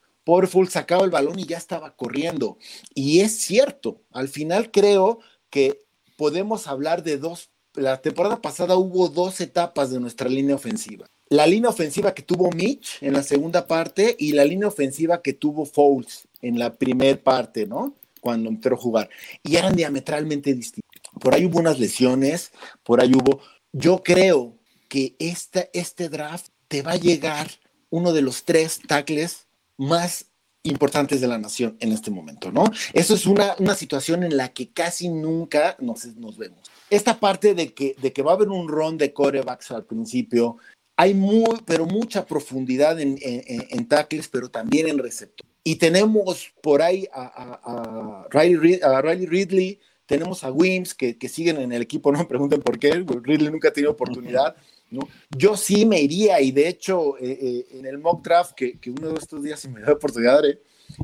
[0.47, 2.57] Full sacaba el balón y ya estaba corriendo.
[2.93, 5.81] Y es cierto, al final creo que
[6.17, 7.49] podemos hablar de dos.
[7.73, 11.07] La temporada pasada hubo dos etapas de nuestra línea ofensiva.
[11.29, 15.33] La línea ofensiva que tuvo Mitch en la segunda parte y la línea ofensiva que
[15.33, 17.95] tuvo Fouls en la primera parte, ¿no?
[18.19, 19.09] Cuando entró a jugar.
[19.43, 20.89] Y eran diametralmente distintos.
[21.19, 22.51] Por ahí hubo unas lesiones,
[22.83, 23.41] por ahí hubo.
[23.71, 24.57] Yo creo
[24.87, 27.49] que esta, este draft te va a llegar
[27.89, 29.47] uno de los tres tackles
[29.77, 30.25] más
[30.63, 32.65] importantes de la nación en este momento, ¿no?
[32.93, 36.59] Eso es una, una situación en la que casi nunca nos, nos vemos.
[36.89, 40.57] Esta parte de que, de que va a haber un ron de corebacks al principio,
[40.97, 45.47] hay muy, pero mucha profundidad en, en, en tackles, pero también en receptor.
[45.63, 51.17] Y tenemos por ahí a, a, a, Riley, a Riley Ridley, tenemos a Wims que,
[51.17, 54.55] que, siguen en el equipo, no me pregunten por qué, Ridley nunca ha tenido oportunidad.
[54.91, 55.07] ¿no?
[55.37, 58.91] Yo sí me iría, y de hecho, eh, eh, en el mock draft, que, que,
[58.91, 60.59] uno de estos días, me da oportunidad, haré,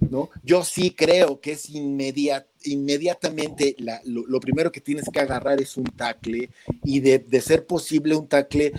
[0.10, 0.30] ¿no?
[0.44, 5.86] Yo sí creo que es inmediat, inmediatamente lo, primero que tienes que agarrar es un
[5.86, 6.50] tackle
[6.84, 8.72] y de, de, ser posible un tackle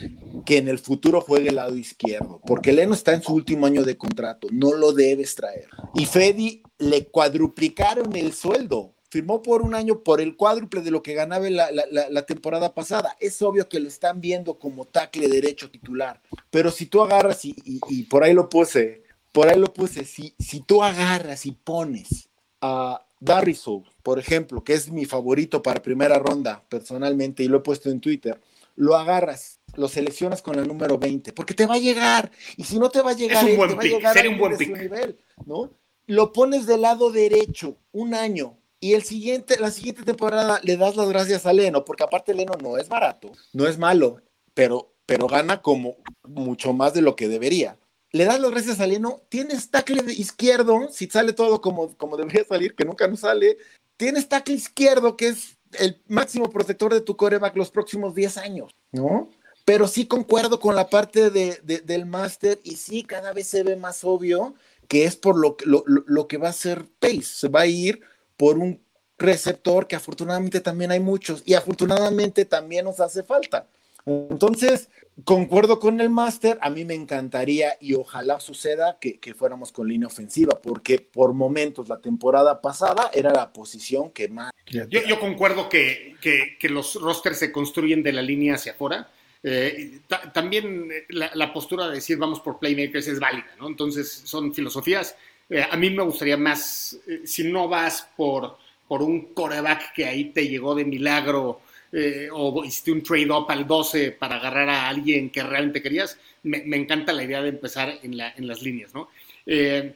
[0.45, 3.85] que en el futuro juegue el lado izquierdo, porque Leno está en su último año
[3.85, 5.69] de contrato, no lo debes traer.
[5.95, 11.03] Y Fedi le cuadruplicaron el sueldo, firmó por un año por el cuádruple de lo
[11.03, 13.17] que ganaba la, la, la, temporada pasada.
[13.19, 17.57] Es obvio que lo están viendo como tackle derecho titular, pero si tú agarras y,
[17.65, 21.53] y, y por ahí lo puse, por ahí lo puse, si, si tú agarras y
[21.53, 22.29] pones
[22.61, 27.61] a Darriso, por ejemplo, que es mi favorito para primera ronda personalmente y lo he
[27.61, 28.39] puesto en Twitter,
[28.75, 32.79] lo agarras, lo seleccionas con el número 20, porque te va a llegar, y si
[32.79, 34.39] no te va a llegar, es un buen te va pick, a llegar sería un
[34.39, 34.79] buen pick.
[34.79, 35.71] nivel, ¿no?
[36.07, 40.95] Lo pones del lado derecho un año, y el siguiente, la siguiente temporada le das
[40.95, 44.23] las gracias a Leno, porque aparte Leno no es barato, no es malo,
[44.55, 47.77] pero, pero gana como mucho más de lo que debería.
[48.13, 52.45] Le das las gracias a Leno, tienes tackle izquierdo, si sale todo como, como debería
[52.45, 53.59] salir, que nunca nos sale,
[53.97, 58.71] tienes tackle izquierdo, que es el máximo protector de tu coreback los próximos 10 años,
[58.93, 59.31] ¿no?
[59.65, 63.65] Pero sí concuerdo con la parte de, de, del máster y sí, cada vez se
[63.65, 64.55] ve más obvio
[64.87, 68.01] que es por lo, lo, lo que va a ser Pace, se va a ir
[68.37, 68.81] por un
[69.19, 73.67] receptor que afortunadamente también hay muchos y afortunadamente también nos hace falta.
[74.07, 74.89] Entonces,
[75.25, 79.89] concuerdo con el máster, a mí me encantaría y ojalá suceda que, que, fuéramos con
[79.89, 84.53] línea ofensiva, porque por momentos la temporada pasada era la posición que más...
[84.67, 89.11] Yo, yo concuerdo que, que, que, los rosters se construyen de la línea hacia afuera.
[89.43, 90.01] Eh,
[90.33, 93.69] también la, la, postura de decir vamos por playmakers es válida, ¿no?
[93.69, 95.17] Entonces son filosofías.
[95.49, 100.05] Eh, a mí me gustaría más, eh, si no vas por, por un coreback que
[100.05, 101.61] ahí te llegó de milagro,
[101.93, 106.63] eh, o hiciste un trade-up al 12 para agarrar a alguien que realmente querías, me,
[106.65, 109.09] me encanta la idea de empezar en, la, en las líneas, ¿no?
[109.47, 109.95] Eh,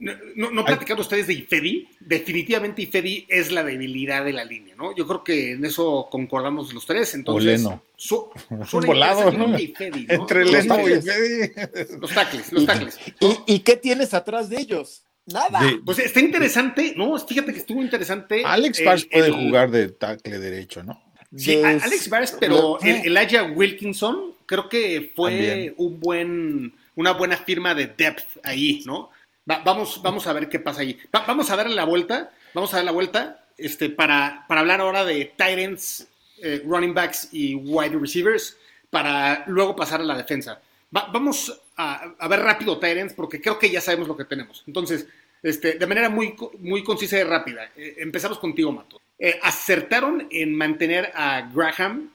[0.00, 1.88] no, no, no platicaron ustedes de Ifedi.
[2.00, 4.96] Definitivamente Ifedi es la debilidad de la línea, ¿no?
[4.96, 7.14] Yo creo que en eso concordamos los tres.
[7.14, 7.82] Entonces, Leno.
[7.96, 8.30] Su,
[8.72, 9.58] un volado, ¿no?
[9.58, 10.14] Ifedi, ¿no?
[10.14, 11.52] Entre los Leno y Ifedi.
[12.00, 12.98] Los tackles, los tackles.
[13.20, 15.04] ¿Y, ¿Y, qué tienes atrás de ellos?
[15.26, 15.60] Nada.
[15.60, 17.18] De, pues está interesante, ¿no?
[17.18, 18.42] Fíjate que estuvo interesante.
[18.44, 21.02] Alex Bars puede el, jugar de tackle derecho, ¿no?
[21.36, 25.74] Sí, Alex Bars, pero el, Elijah Wilkinson creo que fue También.
[25.76, 29.10] un buen, una buena firma de depth ahí, ¿no?
[29.50, 30.82] Va, vamos, vamos a ver qué pasa.
[30.84, 34.80] Va, vamos a darle la vuelta, vamos a dar la vuelta este, para, para hablar
[34.80, 36.06] ahora de Titans,
[36.40, 38.56] eh, running backs y wide receivers,
[38.90, 40.60] para luego pasar a la defensa.
[40.96, 44.62] Va, vamos a, ver rápido Titans porque creo que ya sabemos lo que tenemos.
[44.68, 45.08] Entonces,
[45.42, 49.00] este, de manera muy, muy concisa y rápida, eh, empezamos contigo, Mato.
[49.18, 52.12] Eh, acertaron en mantener a Graham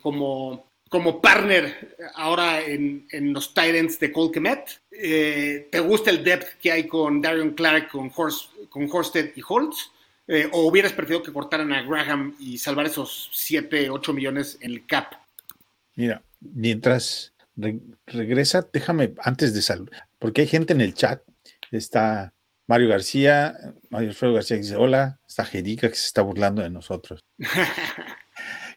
[0.00, 4.82] como, como partner ahora en, en los Titans de Colquemet.
[4.90, 9.40] Eh, ¿Te gusta el depth que hay con Darion Clark, con, Horst, con Horsted y
[9.48, 9.92] Holtz?
[10.26, 14.72] Eh, ¿O hubieras preferido que cortaran a Graham y salvar esos 7, 8 millones en
[14.72, 15.14] el cap?
[15.94, 21.22] Mira, mientras re regresa, déjame antes de saludar, porque hay gente en el chat.
[21.70, 22.34] Está
[22.66, 23.56] Mario García,
[23.90, 27.24] Mario Alfredo García dice, hola, está Jerica que se está burlando de nosotros.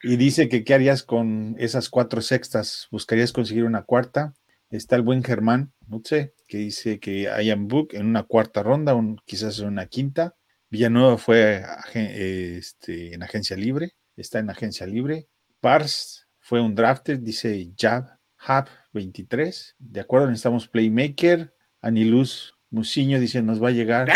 [0.03, 4.33] y dice que qué harías con esas cuatro sextas, buscarías conseguir una cuarta.
[4.69, 8.95] Está el buen Germán, no sé, que dice que Ian Book en una cuarta ronda,
[8.95, 10.35] un, quizás en una quinta.
[10.69, 11.63] Villanueva fue
[11.93, 15.27] este, en agencia libre, está en agencia libre.
[15.61, 19.75] Pars fue un drafter, dice Jab, Hub 23.
[19.79, 21.53] De acuerdo, necesitamos Playmaker.
[21.81, 24.09] Aniluz Musiño dice, nos va a llegar.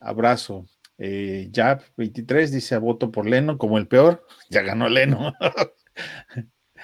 [0.00, 0.66] Abrazo.
[0.98, 4.26] Eh, Jab 23 dice, voto por Leno como el peor.
[4.50, 5.34] Ya ganó Leno.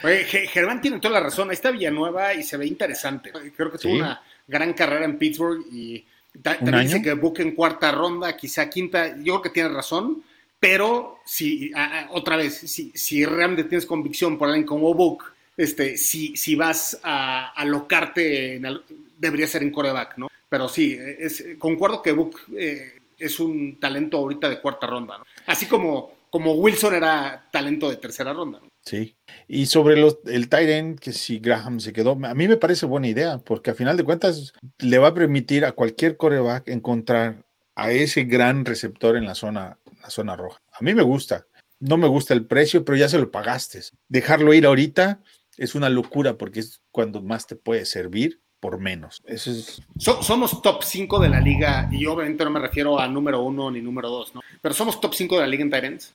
[0.05, 1.48] Oye, Germán tiene toda la razón.
[1.51, 3.31] Ahí está Villanueva y se ve interesante.
[3.57, 3.98] Creo que tuvo ¿Sí?
[4.01, 6.05] una gran carrera en Pittsburgh y
[6.42, 9.16] ta también dice que Book en cuarta ronda, quizá quinta.
[9.18, 10.22] Yo creo que tiene razón.
[10.59, 15.25] pero si, a- a- otra vez, si, si realmente tienes convicción por alguien como Book,
[15.57, 18.81] este, si, si vas a alocarte, en
[19.18, 20.29] debería ser en coreback, ¿no?
[20.48, 25.25] Pero sí, es, concuerdo que Book eh, es un talento ahorita de cuarta ronda, ¿no?
[25.47, 28.61] Así como, como Wilson era talento de tercera ronda.
[28.85, 29.17] Sí.
[29.47, 33.39] Y sobre el end, que si Graham se quedó, a mí me parece buena idea,
[33.39, 38.25] porque a final de cuentas le va a permitir a cualquier coreback encontrar a ese
[38.25, 40.61] gran receptor en la zona, la zona roja.
[40.73, 41.47] A mí me gusta.
[41.79, 43.81] No me gusta el precio, pero ya se lo pagaste.
[44.09, 45.21] Dejarlo ir ahorita
[45.57, 49.20] es una locura porque es cuando más te puede servir por menos.
[49.27, 53.09] Eso es So- somos top 5 de la liga, y obviamente no me refiero a
[53.09, 54.40] número 1 ni número 2, ¿no?
[54.61, 56.14] Pero somos top 5 de la liga en Tyrants.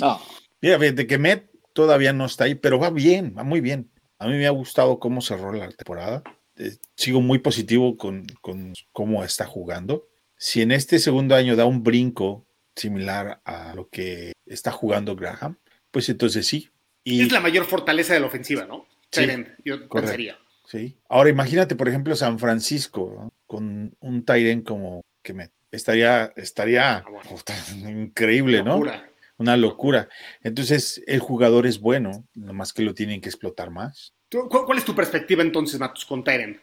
[0.00, 0.18] No,
[0.62, 3.90] Mira, fíjate que Met todavía no está ahí, pero va bien, va muy bien.
[4.18, 6.22] A mí me ha gustado cómo cerró la temporada.
[6.56, 10.08] Eh, sigo muy positivo con, con cómo está jugando.
[10.38, 15.58] Si en este segundo año da un brinco similar a lo que está jugando Graham,
[15.90, 16.70] pues entonces sí.
[17.04, 18.86] Y, Es la mayor fortaleza de la ofensiva, ¿no?
[19.10, 19.94] Sí, Tyrant, yo correcto.
[19.94, 20.38] pensaría.
[20.66, 20.96] Sí.
[21.08, 23.32] Ahora imagínate, por ejemplo, San Francisco ¿no?
[23.46, 25.52] con un Tyren como que Met.
[25.70, 27.30] Estaría, estaría Ah, bueno.
[27.90, 28.74] increíble, ¿no?
[28.74, 29.10] Locura.
[29.38, 30.08] Una locura.
[30.42, 34.14] Entonces, el jugador es bueno, nomás que lo tienen que explotar más.
[34.30, 36.56] ¿Tú- cu- ¿Cuál es tu perspectiva entonces, Matos, con Tyrant?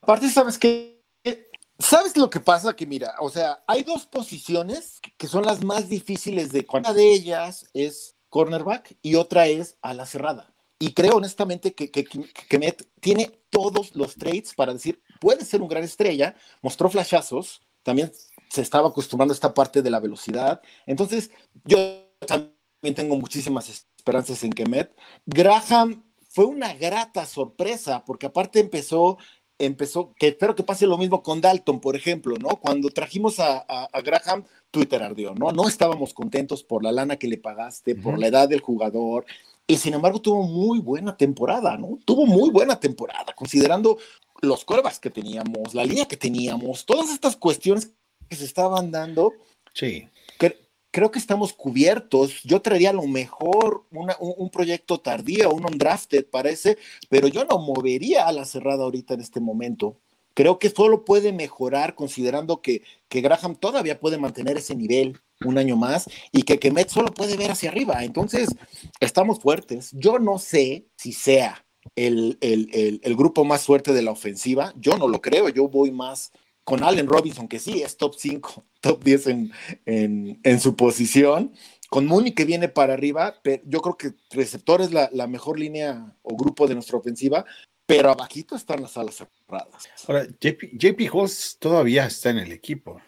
[0.00, 1.02] Aparte, ¿sabes qué?
[1.78, 2.74] ¿Sabes lo que pasa?
[2.74, 7.12] Que mira, o sea, hay dos posiciones que son las más difíciles de Una de
[7.12, 10.52] ellas es cornerback y otra es a la cerrada.
[10.78, 15.44] Y creo honestamente que, que, que, que Met tiene todos los traits para decir, puede
[15.44, 18.12] ser un gran estrella, mostró flashazos, también
[18.50, 20.60] se estaba acostumbrando a esta parte de la velocidad.
[20.86, 21.30] Entonces,
[21.64, 21.78] yo
[22.26, 24.94] también tengo muchísimas esperanzas en Kemet.
[25.24, 29.18] Graham fue una grata sorpresa, porque aparte empezó
[29.58, 32.60] empezó, que espero que pase lo mismo con Dalton, por ejemplo, ¿no?
[32.60, 35.50] Cuando trajimos a, a, a Graham, Twitter ardió, ¿no?
[35.52, 38.02] No estábamos contentos por la lana que le pagaste, uh -huh.
[38.02, 39.24] por la edad del jugador,
[39.66, 41.98] y sin embargo tuvo muy buena temporada, ¿no?
[42.04, 43.98] Tuvo muy buena temporada, considerando
[44.40, 47.92] los corebacks que teníamos, la línea que teníamos, todas estas cuestiones
[48.28, 49.32] que se estaban dando.
[49.72, 50.08] Sí.
[50.38, 52.42] Que, creo que estamos cubiertos.
[52.44, 57.44] Yo traería a lo mejor una, un, un, proyecto tardío, un undrafted, parece, pero yo
[57.44, 59.98] no movería a la cerrada ahorita en este momento.
[60.36, 65.56] Creo que solo puede mejorar considerando que, que Graham todavía puede mantener ese nivel un
[65.56, 68.04] año más y que Kemet solo puede ver hacia arriba.
[68.04, 68.50] Entonces,
[69.00, 69.92] estamos fuertes.
[69.92, 72.68] Yo no sé si sea el, el,
[73.02, 74.74] el, grupo más fuerte de la ofensiva.
[74.76, 75.48] Yo no lo creo.
[75.48, 76.32] Yo voy más
[76.64, 79.52] con Allen Robinson, que sí es top 5, top 10 en,
[79.86, 81.54] en, su posición,
[81.88, 86.14] con Mooney que viene para arriba, pero yo creo que receptor es la, mejor línea
[86.22, 87.46] o grupo de nuestra ofensiva,
[87.86, 89.88] pero abajito están las alas cerradas.
[90.06, 93.00] Ahora, JP, JP Holtz todavía está en el equipo.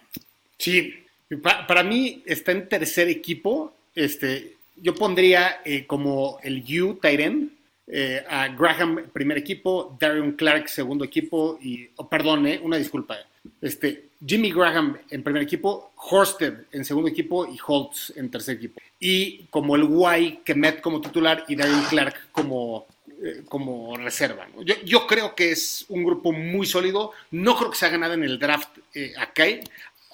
[0.57, 0.95] Sí,
[1.43, 3.75] pa, para mí está en tercer equipo.
[3.95, 7.59] Este, yo pondría eh, como el U Tyren,
[7.91, 13.17] eh, a Graham primer equipo, Darion Clark segundo equipo y, oh, perdón, eh, una disculpa,
[13.63, 18.81] este, Jimmy Graham en primer equipo, Horsted en segundo equipo y Holtz en tercer equipo.
[19.01, 22.87] Y como el Y, Kemet como titular y Darion Clark como,
[23.23, 24.47] eh, como reserva.
[24.55, 24.63] ¿no?
[24.63, 28.15] Yo, yo, creo que es un grupo muy sólido, no creo que se haga nada
[28.15, 29.45] en el draft eh, acá.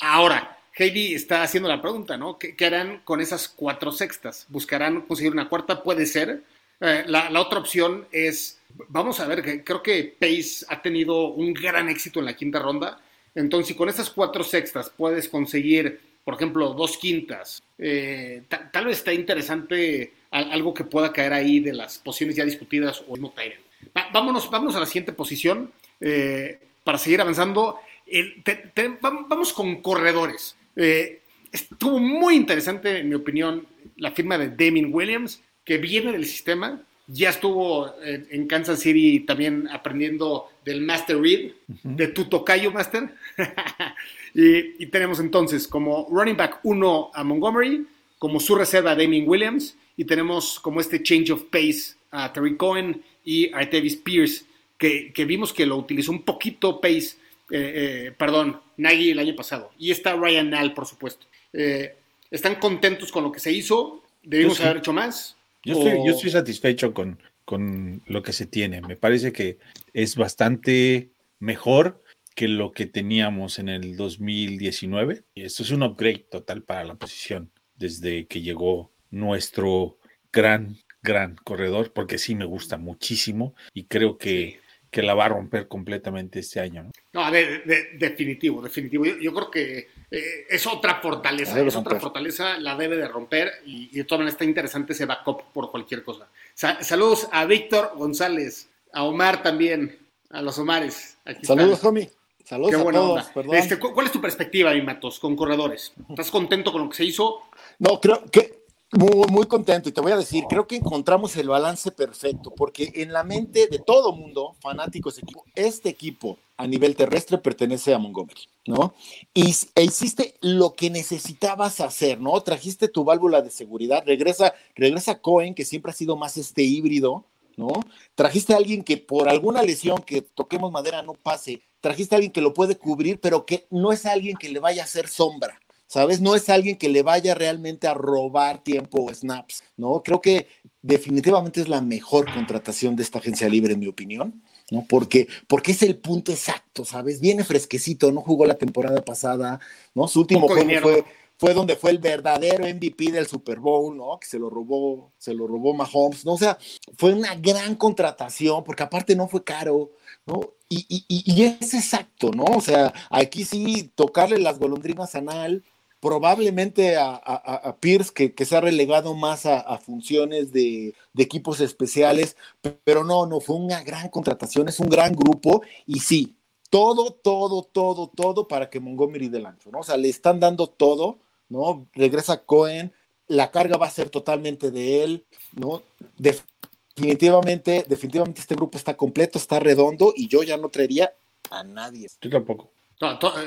[0.01, 2.39] Ahora, Heidi está haciendo la pregunta, ¿no?
[2.39, 4.47] ¿Qué, ¿Qué, harán con esas cuatro sextas?
[4.49, 5.83] ¿Buscarán conseguir una cuarta?
[5.83, 6.43] Puede ser.
[6.81, 11.89] Eh, la, otra opción es, vamos a ver, creo que Pace ha tenido un gran
[11.89, 13.01] éxito en la quinta ronda.
[13.35, 18.99] Entonces, si con estas cuatro sextas puedes conseguir, por ejemplo, dos quintas, eh, tal vez
[18.99, 23.61] está interesante algo que pueda caer ahí de las posiciones ya discutidas o no Tyrant.
[23.97, 25.71] Va, vámonos, vámonos a la siguiente posición
[26.01, 27.79] eh, para seguir avanzando.
[28.07, 30.57] te, te, vamos con corredores.
[30.75, 33.67] Eh, estuvo muy interesante, en mi opinión,
[33.97, 39.21] la firma de Damien Williams que viene del sistema, ya estuvo en, en Kansas City
[39.21, 41.97] también aprendiendo del Master Read, uh -huh.
[41.97, 43.15] de tu tocayo Master.
[44.35, 47.87] y, y, tenemos entonces como running back 1 a Montgomery,
[48.19, 52.57] como su reserva a Damien Williams, y tenemos como este change of pace a Terry
[52.57, 54.45] Cohen y a Artavis Pierce,
[54.79, 57.17] que, que, vimos que lo utilizó un poquito pace,
[57.51, 59.71] eh, eh, perdón, Nagy el año pasado.
[59.79, 61.27] Y está Ryan Nall, por supuesto.
[61.53, 61.97] Eh,
[62.31, 64.03] ¿Están contentos con lo que se hizo?
[64.23, 65.37] ¿Debimos haber hecho más?
[65.65, 66.07] Yo estoy, o...
[66.07, 68.81] yo estoy satisfecho con, con, lo que se tiene.
[68.81, 69.59] Me parece que
[69.93, 72.03] es bastante mejor
[72.35, 75.23] que lo que teníamos en el 2019.
[75.35, 79.97] Y esto es un upgrade total para la posición desde que llegó nuestro
[80.33, 85.29] gran, gran corredor, porque sí me gusta muchísimo y creo que, que la va a
[85.29, 86.85] romper completamente este año.
[86.85, 86.91] ¿no?
[87.13, 89.05] No, de, de, definitivo, definitivo.
[89.05, 93.53] Yo, yo, creo que eh, es otra fortaleza, es otra fortaleza, la debe de romper
[93.67, 96.29] y, y de todas maneras está interesante ese backup por cualquier cosa.
[96.55, 99.99] Sa- saludos a Víctor González, a Omar también,
[100.31, 101.19] a los Omares.
[101.25, 101.89] Aquí Saludos, están.
[101.91, 102.11] homie.
[102.45, 103.21] Saludos Qué a buena todos.
[103.21, 103.33] onda.
[103.35, 103.55] Perdón.
[103.57, 105.95] Este, ¿cu- ¿Cuál es tu perspectiva, mi Matos, con corredores?
[106.11, 107.41] ¿Estás contento con lo que se hizo?
[107.79, 108.64] No, creo que
[108.99, 112.93] muy, muy contento y te voy a decir, creo que encontramos el balance perfecto porque
[112.97, 117.93] en la mente de todo mundo, fanáticos de equipo, este equipo a nivel terrestre pertenece
[117.93, 118.95] a Montgomery, ¿no?
[119.33, 122.41] Y e hiciste lo que necesitabas hacer, ¿no?
[122.43, 127.25] Trajiste tu válvula de seguridad, regresa, regresa Cohen, que siempre ha sido más este híbrido,
[127.57, 127.73] ¿no?
[128.15, 132.33] Trajiste a alguien que por alguna lesión que toquemos madera no pase, trajiste a alguien
[132.33, 135.61] que lo puede cubrir, pero que no es alguien que le vaya a hacer sombra,
[135.95, 136.21] ¿sabes?
[136.21, 140.03] No es alguien que le vaya realmente a robar tiempo o snaps, ¿no?
[140.03, 140.49] Creo que
[140.83, 144.85] definitivamente es la mejor contratación de esta agencia libre, en mi opinión, ¿no?
[144.89, 147.21] Porque, porque es el punto exacto, ¿sabes?
[147.21, 149.61] Viene fresquecito, no jugó la temporada pasada,
[149.95, 150.09] ¿no?
[150.09, 150.83] Su último juego dinero.
[150.83, 151.05] fue,
[151.39, 154.19] fue donde fue el verdadero MVP del Super Bowl, ¿no?
[154.19, 156.33] Que se lo robó, se lo robó Mahomes, ¿no?
[156.33, 156.59] O sea,
[156.99, 159.93] fue una gran contratación, porque aparte no fue caro,
[160.27, 160.41] ¿no?
[160.69, 162.45] Y, y, y- es exacto, ¿no?
[162.47, 165.63] O sea, aquí sí tocarle las golondrinas a Nal,
[166.05, 172.37] probablemente a, Pierce, que, se ha relegado más a, funciones de, equipos especiales,
[172.85, 176.37] pero no, no, fue una gran contratación, es un gran grupo, y sí,
[176.69, 179.79] todo, todo, todo, todo para que Montgomery del ancho, ¿no?
[179.79, 181.89] O sea, le están dando todo, ¿no?
[181.95, 182.93] Regresa Cohen,
[183.27, 185.85] la carga va a ser totalmente de él, ¿no?
[186.19, 191.15] Definitivamente, definitivamente este grupo está completo, está redondo, y yo ya no traería
[191.51, 192.09] a nadie.
[192.21, 192.75] Yo tampoco.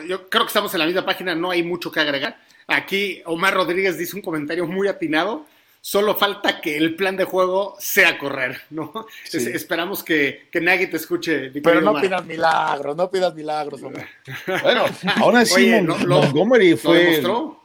[0.08, 2.47] Yo creo que estamos en la misma página, no hay mucho que agregar.
[2.68, 5.46] Aquí Omar Rodríguez dice un comentario muy atinado.
[5.80, 8.92] Solo falta que el plan de juego sea correr, ¿no?
[9.24, 9.38] Sí.
[9.38, 11.50] Es- esperamos que, que Nagy te escuche.
[11.64, 12.04] Pero no Omar.
[12.04, 14.06] pidas milagros, no pidas milagros, hombre.
[14.64, 14.84] Bueno,
[15.16, 17.22] aún así Oye, Mon- lo- lo- Montgomery fue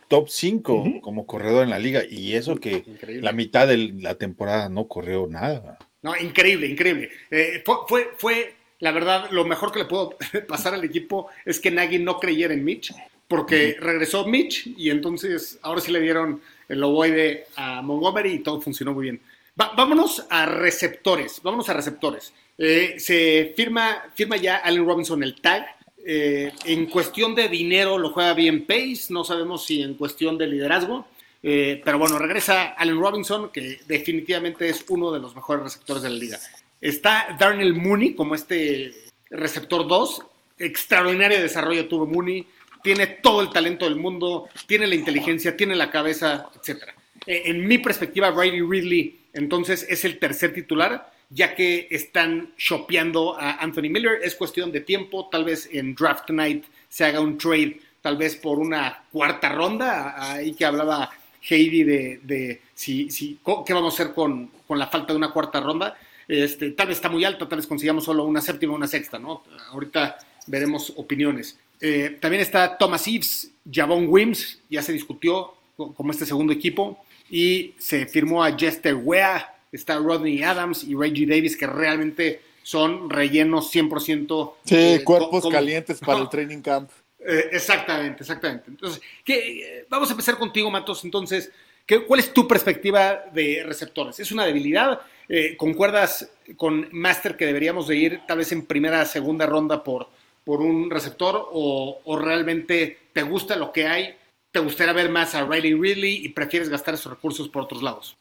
[0.06, 3.22] top 5 como corredor en la liga y eso que Increíble.
[3.22, 5.78] la mitad de la temporada no corrió nada.
[6.02, 7.10] No, increíble, increíble.
[7.30, 11.58] Eh, fue, fue, fue, la verdad, lo mejor que le puedo pasar al equipo es
[11.58, 12.92] que Nagy no creyera en Mitch,
[13.32, 18.60] porque regresó Mitch y entonces ahora sí le dieron el ovoide a Montgomery y todo
[18.60, 19.20] funcionó muy bien.
[19.58, 22.34] Va- vámonos a receptores, vámonos a receptores.
[22.58, 25.64] Eh, se firma, firma ya Allen Robinson el tag.
[26.04, 30.46] Eh, en cuestión de dinero lo juega bien Pace, no sabemos si en cuestión de
[30.48, 31.06] liderazgo.
[31.42, 36.10] Eh, pero bueno, regresa Allen Robinson, que definitivamente es uno de los mejores receptores de
[36.10, 36.38] la liga.
[36.82, 38.92] Está Darnell Mooney como este
[39.30, 40.22] receptor 2.
[40.58, 42.46] Extraordinario desarrollo tuvo Mooney.
[42.82, 46.82] Tiene todo el talento del mundo, tiene la inteligencia, tiene la cabeza, etc.
[47.26, 53.52] en mi perspectiva, Riley Ridley entonces es el tercer titular, ya que están shopeando a
[53.62, 54.20] Anthony Miller.
[54.22, 58.36] Es cuestión de tiempo, tal vez en draft night se haga un trade, tal vez
[58.36, 60.14] por una cuarta ronda.
[60.32, 61.10] Ahí que hablaba
[61.48, 65.32] Heidi de, de si, si, qué vamos a hacer con, con la falta de una
[65.32, 65.96] cuarta ronda.
[66.28, 69.42] Este, tal vez está muy alto, tal vez consigamos solo una séptima una sexta, ¿no?
[69.70, 71.58] Ahorita veremos opiniones.
[71.82, 77.04] Eh, también está Thomas Eves, Javon Wims, ya se discutió co- como este segundo equipo,
[77.28, 83.10] y se firmó a Jester Wea, está Rodney Adams y Reggie Davis, que realmente son
[83.10, 84.54] rellenos 100%.
[84.64, 86.88] Sí, eh, cuerpos calientes para el training camp.
[87.18, 88.64] eh, exactamente, exactamente.
[88.68, 91.04] Entonces, ¿qué, vamos a empezar contigo, Matos.
[91.04, 91.50] Entonces,
[91.86, 94.20] ¿qué, ¿cuál es tu perspectiva de receptores?
[94.20, 95.00] ¿Es una debilidad?
[95.28, 100.08] Eh, ¿Concuerdas con Master que deberíamos de ir tal vez en primera, segunda ronda por,
[100.44, 101.48] por un receptor?
[101.52, 104.14] O, ¿O realmente te gusta lo que hay?
[104.50, 108.16] ¿Te gustaría ver más a Riley Ridley y prefieres gastar esos recursos por otros lados?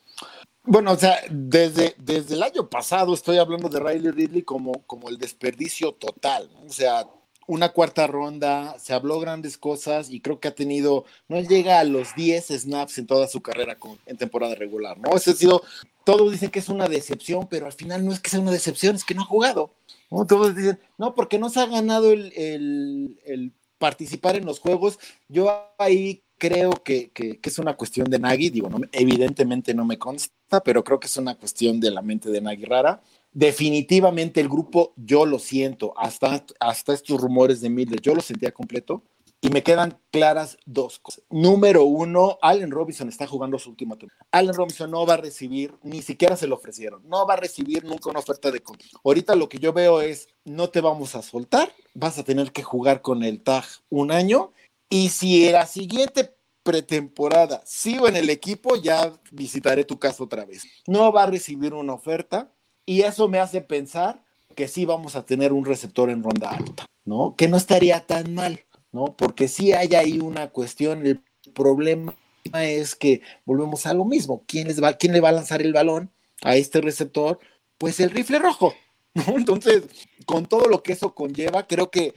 [0.63, 5.09] Bueno, o sea, desde, desde el año pasado estoy hablando de Riley Ridley como, como
[5.09, 6.49] el desperdicio total.
[6.67, 7.07] O sea,
[7.47, 11.83] una cuarta ronda, se habló grandes cosas y creo que ha tenido, no llega a
[11.83, 15.17] los 10 snaps en toda su carrera con- en temporada regular, ¿no?
[15.17, 15.63] Ese ha sido,
[16.05, 18.95] todos dicen que es una decepción, pero al final no es que sea una decepción,
[18.95, 19.73] es que no ha jugado.
[20.11, 20.27] ¿No?
[20.27, 24.99] Todos dicen, no, porque no se ha ganado el, el- el participar en los juegos.
[25.27, 30.61] Yo ahí creo que, que- es una cuestión de Nagy, digo, evidentemente no me consta,
[30.63, 33.01] pero creo que es una cuestión de la mente de Nagy rara.
[33.33, 38.51] Definitivamente el grupo, yo lo siento, hasta, hasta estos rumores de Miller, yo lo sentía
[38.51, 39.03] completo
[39.41, 41.23] y me quedan claras dos cosas.
[41.29, 44.27] Número uno, Allen Robinson está jugando su última temporada.
[44.31, 47.83] Allen Robinson no va a recibir, ni siquiera se lo ofrecieron, no va a recibir
[47.83, 48.99] nunca una oferta de contrato.
[49.03, 52.61] Ahorita lo que yo veo es, no te vamos a soltar, vas a tener que
[52.61, 54.51] jugar con el tag un año
[54.89, 60.45] y si en la siguiente pretemporada sigo en el equipo, ya visitaré tu casa otra
[60.45, 60.63] vez.
[60.85, 62.51] No va a recibir una oferta
[62.85, 64.23] y eso me hace pensar
[64.55, 67.35] que sí vamos a tener un receptor en ronda alta, ¿no?
[67.35, 69.15] Que no estaría tan mal, ¿no?
[69.15, 71.21] Porque sí hay ahí una cuestión, el
[71.53, 72.15] problema
[72.53, 75.73] es que volvemos a lo mismo, ¿quién, les va, quién le va a lanzar el
[75.73, 76.11] balón
[76.41, 77.39] a este receptor?
[77.77, 78.73] Pues el rifle rojo,
[79.13, 79.37] ¿no?
[79.37, 79.83] Entonces,
[80.25, 82.13] con todo lo que eso conlleva, creo que,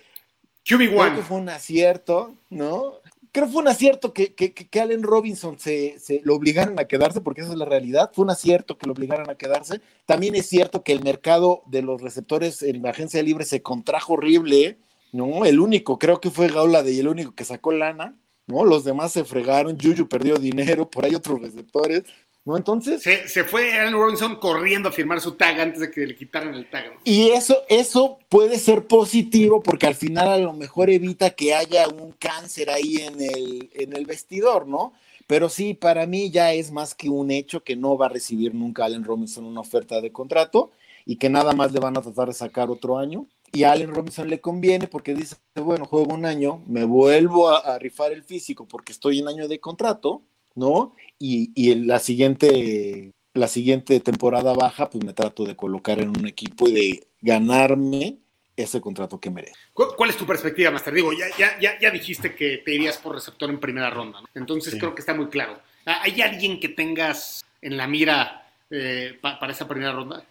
[0.65, 1.23] creo que QB1.
[1.23, 2.95] fue un acierto, ¿no?
[3.33, 6.85] Creo que fue un acierto que, que, que Allen Robinson se, se lo obligaran a
[6.85, 8.13] quedarse, porque esa es la realidad.
[8.15, 9.81] Fue un acierto que lo obligaran a quedarse.
[10.07, 14.13] También es cierto que el mercado de los receptores en la agencia libre se contrajo
[14.13, 14.79] horrible,
[15.15, 15.45] ¿no?
[15.45, 18.17] El único, creo que fue Gaula de el único que sacó lana,
[18.49, 18.65] ¿no?
[18.65, 22.03] Los demás se fregaron, Juju perdió dinero, por ahí otros receptores,
[22.45, 22.57] ¿no?
[22.57, 26.17] Entonces, Se, se fue Allen Robinson corriendo a firmar su tag antes de que le
[26.17, 26.93] quitaran el tag.
[26.93, 27.01] ¿no?
[27.05, 31.87] Y eso, eso puede ser positivo porque al final a lo mejor evita que haya
[31.89, 34.95] un cáncer ahí en el, en el vestidor, ¿no?
[35.29, 38.53] Pero sí, para mí ya es más que un hecho que no va a recibir
[38.53, 40.73] nunca Allen Robinson una oferta de contrato
[41.07, 43.27] y que nada más le van a tratar de sacar otro año.
[43.55, 47.59] Y a Allen Robinson le conviene porque dice, bueno, juego un año, me vuelvo a,
[47.59, 50.23] a rifar el físico porque estoy en año de contrato,
[50.57, 50.95] ¿no?
[51.19, 56.25] Y, y la siguiente la siguiente temporada baja, pues me trato de colocar en un
[56.27, 58.19] equipo y de ganarme
[58.57, 59.55] ese contrato que merece.
[59.73, 60.95] ¿Cu- ¿Cuál es tu perspectiva, Master?
[60.95, 64.29] Digo, ya, ya, ya, ya dijiste que te irías por receptor en primera ronda, ¿no?
[64.37, 64.79] Entonces Sí.
[64.79, 65.59] creo que está muy claro.
[65.85, 70.25] ¿Hay alguien que tengas en la mira eh, pa- para esa primera ronda?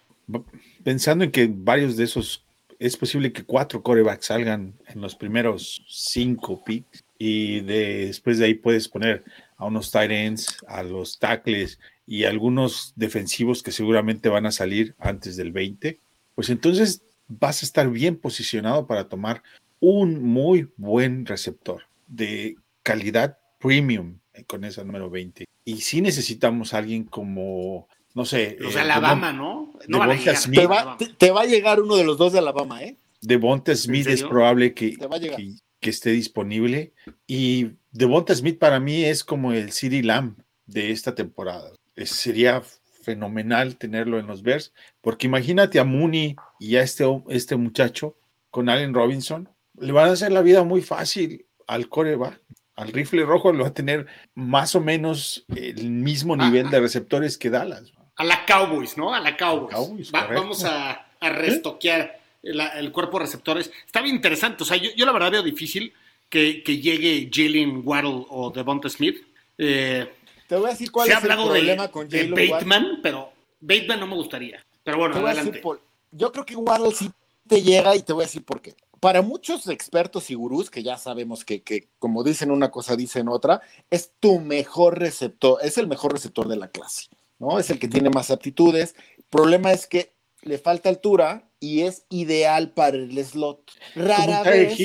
[0.84, 2.46] Pensando en que varios de esos,
[2.86, 8.46] es posible que cuatro corebacks salgan en los primeros cinco picks y de- después de
[8.46, 9.24] ahí puedes poner
[9.56, 14.96] a unos tight ends, a los tackles y algunos defensivos que seguramente van a salir
[15.00, 16.00] antes del 20,
[16.36, 19.42] pues entonces vas a estar bien posicionado para tomar
[19.80, 25.46] un muy buen receptor de calidad premium con esa número 20.
[25.64, 29.74] Y si necesitamos alguien como, no sé, Los eh, de Alabama, ¿no?
[29.88, 30.36] No Devonta van a llegar.
[30.38, 30.60] Smith.
[30.60, 30.98] Te va, Alabama.
[30.98, 32.98] te, te va a llegar uno de los dos de Alabama, ¿eh?
[33.22, 36.94] Devonta Smith es probable que, que, que esté disponible.
[37.26, 40.36] Y Devonta Smith para mí es como el CD Lamb
[40.66, 41.72] de esta temporada.
[41.96, 42.62] Es- sería
[43.02, 48.18] fenomenal tenerlo en los Bears, porque imagínate a Mooney y a este, este muchacho
[48.50, 49.50] con Allen Robinson.
[49.80, 52.42] Le van a hacer la vida muy fácil al coreback.
[52.76, 56.70] Al rifle rojo lo va a tener más o menos el mismo Ah, nivel ah.
[56.72, 57.92] de receptores que Dallas.
[58.16, 59.14] A la Cowboys, ¿no?
[59.14, 59.74] A la Cowboys.
[59.76, 60.42] Cowboys, Va- correcto.
[60.42, 63.72] vamos a, a restoquear el, el cuerpo de receptores.
[63.86, 64.64] Está bien interesante.
[64.64, 65.94] O sea, yo, yo la verdad veo difícil
[66.30, 69.18] que, que llegue Jalen Waddle o Devonta Smith.
[69.58, 70.12] Eh,
[70.48, 72.34] Te voy a decir cuál se ha es el hablado de, problema con de Jalen
[72.34, 72.52] Waddle.
[72.52, 74.64] Bateman, pero Bateman no me gustaría.
[74.84, 75.60] Pero bueno, adelante.
[75.60, 77.10] por- yo creo que Waddle sí
[77.48, 78.76] te llega y te voy a decir por qué.
[79.00, 83.28] Para muchos expertos y gurús, que ya sabemos que, que como dicen una cosa, dicen
[83.28, 87.08] otra, es tu mejor receptor, es el mejor receptor de la clase,
[87.44, 87.60] ¿no?
[87.60, 88.96] Es el que tiene más aptitudes.
[89.30, 93.72] Problema es que le falta altura y es ideal para el slot.
[93.96, 94.80] Rara vez.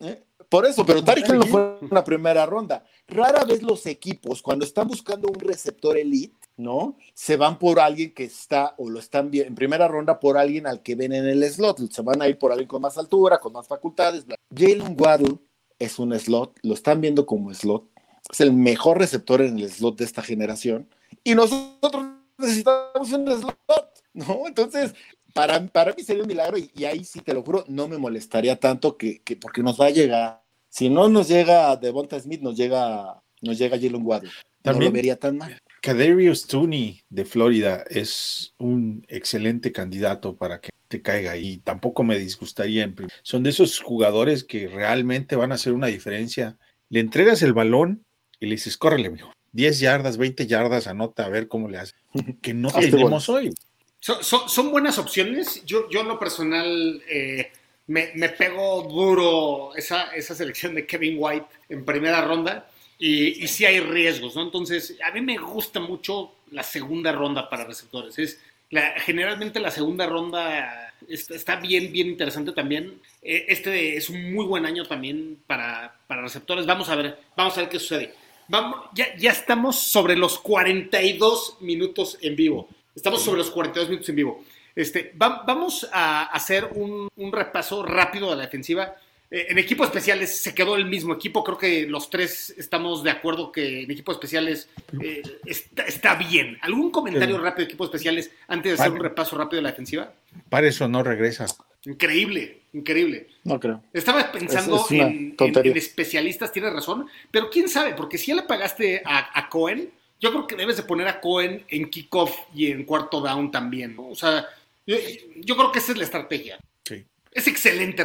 [0.00, 0.22] ¿eh?
[0.48, 2.84] Por eso, pero Tarek Hill no fue una primera ronda.
[3.06, 6.96] Rara vez los equipos, cuando están buscando un receptor elite, ¿no?
[7.14, 10.66] Se van por alguien que está, o lo están bien, en primera ronda por alguien
[10.66, 11.90] al que ven en el slot.
[11.90, 14.24] Se van a ir por alguien con más altura, con más facultades.
[14.24, 14.36] bla.
[14.54, 15.38] Jalen Waddle
[15.78, 17.84] es un slot, lo están viendo como slot.
[18.30, 20.88] Es el mejor receptor en el slot de esta generación.
[21.24, 22.04] Y nosotros
[22.38, 24.46] necesitamos un slot, ¿no?
[24.46, 24.94] Entonces,
[25.34, 27.98] para, para mí sería un milagro y, y ahí sí te lo juro, no me
[27.98, 30.42] molestaría tanto que, que porque nos va a llegar.
[30.68, 34.28] Si no nos llega Devonta Smith, nos llega, nos llega Jalen Waddle.
[34.30, 35.58] No También- lo vería tan mal.
[35.80, 42.18] Kadarius Tooney de Florida es un excelente candidato para que te caiga y tampoco me
[42.18, 42.82] disgustaría.
[42.82, 46.58] en Son de esos jugadores que realmente van a hacer una diferencia.
[46.88, 48.04] Le entregas el balón
[48.40, 49.32] y le dices, córrele, mijo.
[49.52, 51.94] 10 yardas, 20 yardas, anota a ver cómo le hace.
[52.42, 53.52] Que no Hazte tenemos hoy.
[54.00, 55.64] Son, son- son buenas opciones.
[55.64, 57.50] Yo, yo en lo personal eh,
[57.88, 62.68] me, me pego duro esa, esa selección de Kevin White en primera ronda
[62.98, 64.42] y, y sí hay riesgos, ¿no?
[64.42, 68.18] Entonces, a mí me gusta mucho la segunda ronda para receptores.
[68.18, 68.40] Es
[68.70, 73.00] la, generalmente la segunda ronda está, está bien, bien interesante también.
[73.22, 76.66] Eh, Este es un muy buen año también para, para receptores.
[76.66, 78.14] Vamos a ver, vamos a ver qué sucede.
[78.48, 82.68] Vamos, ya, ya estamos sobre los 42 minutos en vivo.
[82.94, 84.44] Estamos sobre los 42 minutos en vivo.
[84.74, 88.94] Este, va- vamos a hacer un, un repaso rápido de la defensiva.
[89.30, 91.44] Eh, en equipos especiales se quedó el mismo equipo.
[91.44, 94.68] Creo que los tres estamos de acuerdo que en equipos especiales
[95.02, 96.56] eh, está, está bien.
[96.62, 97.42] ¿Algún comentario Sí.
[97.42, 100.12] rápido de equipos especiales antes de hacer un repaso rápido de la defensiva?
[100.48, 101.46] Para eso no regresa.
[101.92, 103.28] Increíble, increíble.
[103.44, 103.82] No creo.
[103.92, 105.72] Estaba pensando Es- es una en, en- tontería.
[105.72, 109.90] en especialistas, tienes razón, pero quién sabe, porque si ya le pagaste a, a Cohen,
[110.20, 113.96] yo creo que debes de poner a Cohen en kickoff y en cuarto down también,
[113.96, 114.08] ¿no?
[114.08, 114.46] O sea,
[114.86, 114.96] yo,
[115.36, 116.58] yo creo que esa es la estrategia.
[116.84, 117.04] Sí.
[117.32, 118.04] Es excelente,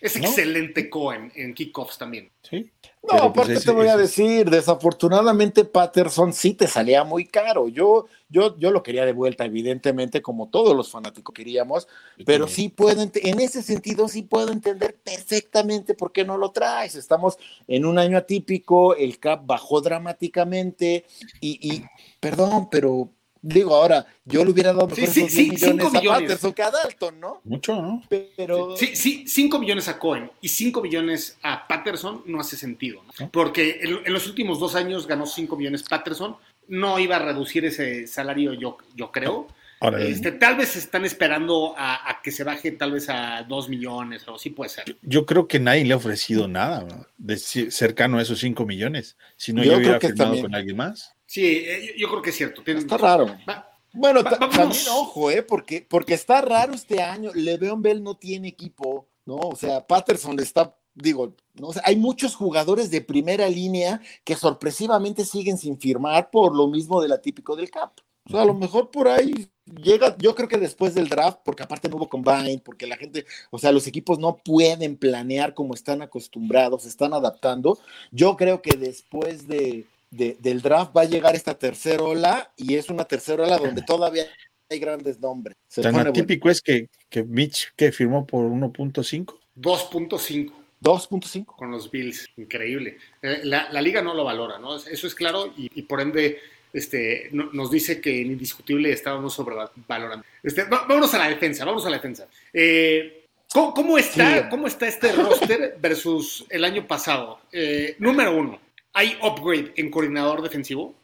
[0.00, 2.30] es excelente Cohen en kickoffs también.
[2.42, 2.70] Sí.
[3.02, 7.24] No, Pero, pues, aparte ese- te voy a decir, desafortunadamente Patterson sí te salía muy
[7.26, 7.68] caro.
[7.68, 11.88] Yo, yo, yo lo quería de vuelta, evidentemente, como todos los fanáticos queríamos,
[12.26, 16.94] pero sí puedo, en ese sentido sí puedo entender perfectamente por qué no lo traes.
[16.94, 17.38] Estamos
[17.68, 21.06] en un año atípico, el cap bajó dramáticamente
[21.40, 21.84] y, y
[22.20, 23.10] perdón, pero
[23.42, 26.20] digo ahora, yo le hubiera dado Sí, sí, sí, 10 cinco millones a millones.
[26.22, 27.40] Patterson que a Dalton, ¿no?
[27.44, 28.02] Mucho, ¿no?
[28.36, 33.02] Pero Sí, sí, 5 millones a Cohen y 5 millones a Patterson no hace sentido,
[33.18, 33.30] ¿no?
[33.30, 36.36] Porque en, en los últimos dos años ganó 5 millones Patterson,
[36.68, 39.48] no iba a reducir ese salario, yo, yo creo.
[39.82, 43.70] Ahora, Este, tal vez están esperando a, a que se baje tal vez a 2
[43.70, 44.98] millones o sí puede ser.
[45.00, 47.06] yo creo que nadie le ha ofrecido nada ¿no?
[47.16, 49.16] de cercano a esos 5 millones.
[49.36, 50.44] Si no, Yo yo, hubiera creo que firmado también.
[50.44, 51.14] con alguien más.
[51.30, 52.60] Sí, eh, yo, creo que es cierto.
[52.64, 53.26] Tienen- está raro.
[53.48, 55.44] Va- Bueno, Va- también ojo, ¿eh?
[55.44, 57.30] Porque, porque está raro este año.
[57.32, 59.36] Le'Veon Bell no tiene equipo, ¿no?
[59.36, 64.34] O sea, Patterson está, digo, no O sea, hay muchos jugadores de primera línea que
[64.34, 67.92] sorpresivamente siguen sin firmar por lo mismo del atípico del cap.
[68.26, 69.48] O sea, a lo mejor por ahí
[69.80, 73.24] llega, yo creo que después del draft, porque aparte no hubo combine, porque la gente,
[73.52, 77.78] o sea, los equipos no pueden planear como están acostumbrados, están adaptando.
[78.10, 82.74] Yo creo que después de, de- del draft va a llegar esta tercera ola y
[82.74, 84.24] es una tercera ola donde todavía
[84.68, 85.56] hay grandes nombres.
[85.68, 86.10] Se Tan bueno.
[86.10, 89.34] atípico es que, que Mitch que firmó por 1.5.
[89.56, 90.52] 2.5
[90.82, 91.44] 2.5.
[91.56, 92.96] con los Bills, increíble.
[93.20, 94.76] Eh, La, la liga no lo valora, ¿no?
[94.76, 96.38] Eso es claro y, y por ende
[96.72, 100.24] este, no- nos dice que en indiscutible estábamos sobrevalorando.
[100.42, 102.26] Este, va- vámonos a la defensa, vamos a la defensa.
[102.52, 104.48] Eh, ¿cómo, cómo está, Sí.
[104.50, 107.40] ¿Cómo está este roster versus el año pasado?
[107.52, 108.58] Eh, número uno,
[108.92, 110.94] ¿hay upgrade en coordinador defensivo?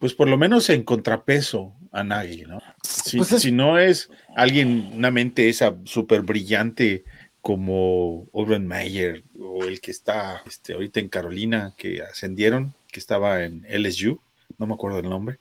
[0.00, 2.60] Pues por lo menos en contrapeso a Nagy, ¿no?
[2.82, 7.04] Si, Pues es- si no es alguien, una mente esa súper brillante
[7.40, 13.44] como Urban Meyer o el que está este, ahorita en Carolina, que ascendieron, que estaba
[13.44, 14.20] en LSU,
[14.58, 15.38] no me acuerdo el nombre,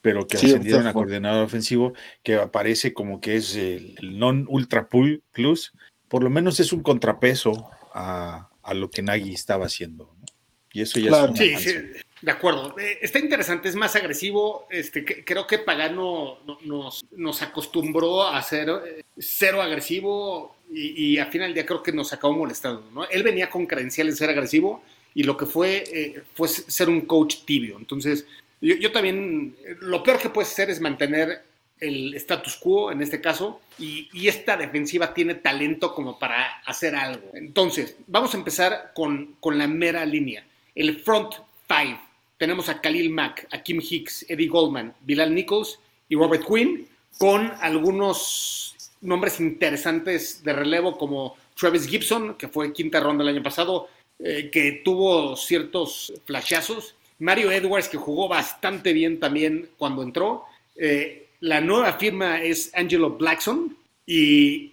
[0.00, 4.88] pero que Sí, ascendieron a coordinador ofensivo, que aparece como que es el, el non-ultra
[4.88, 5.72] pool plus,
[6.08, 10.14] por lo menos es un contrapeso a, a lo que Nagy estaba haciendo.
[10.18, 10.26] ¿no?
[10.72, 11.24] Y eso ya Claro.
[11.26, 11.74] es un Sí, sí,
[12.20, 12.78] de acuerdo.
[12.78, 14.66] Eh, está interesante, es más agresivo.
[14.70, 21.14] Este, que- creo que Pagano no- nos, nos acostumbró a ser eh, cero agresivo y,
[21.14, 22.84] y al final del día creo que nos acabó molestando.
[22.92, 23.08] ¿no?
[23.08, 24.82] Él venía con credenciales de ser agresivo
[25.14, 27.78] y lo que fue eh, fue ser un coach tibio.
[27.78, 28.26] Entonces,
[28.60, 31.42] yo, yo también, lo peor que puedes hacer es mantener
[31.80, 37.30] el status quo en este caso y, esta defensiva tiene talento como para hacer algo.
[37.34, 40.44] Entonces, vamos a empezar con, con la mera línea.
[40.74, 41.34] El front
[41.68, 41.98] five.
[42.36, 46.86] Tenemos a Khalil Mack, a Kim Hicks, Eddie Goldman, Bilal Nichols y Robert Quinn,
[47.18, 53.42] con algunos nombres interesantes de relevo como Travis Gibson, que fue quinta ronda el año
[53.42, 56.94] pasado, eh, que tuvo ciertos flashazos.
[57.18, 60.44] Mario Edwards, que jugó bastante bien también cuando entró.
[60.76, 63.76] Eh, la nueva firma es Angelo Blackson
[64.06, 64.72] y,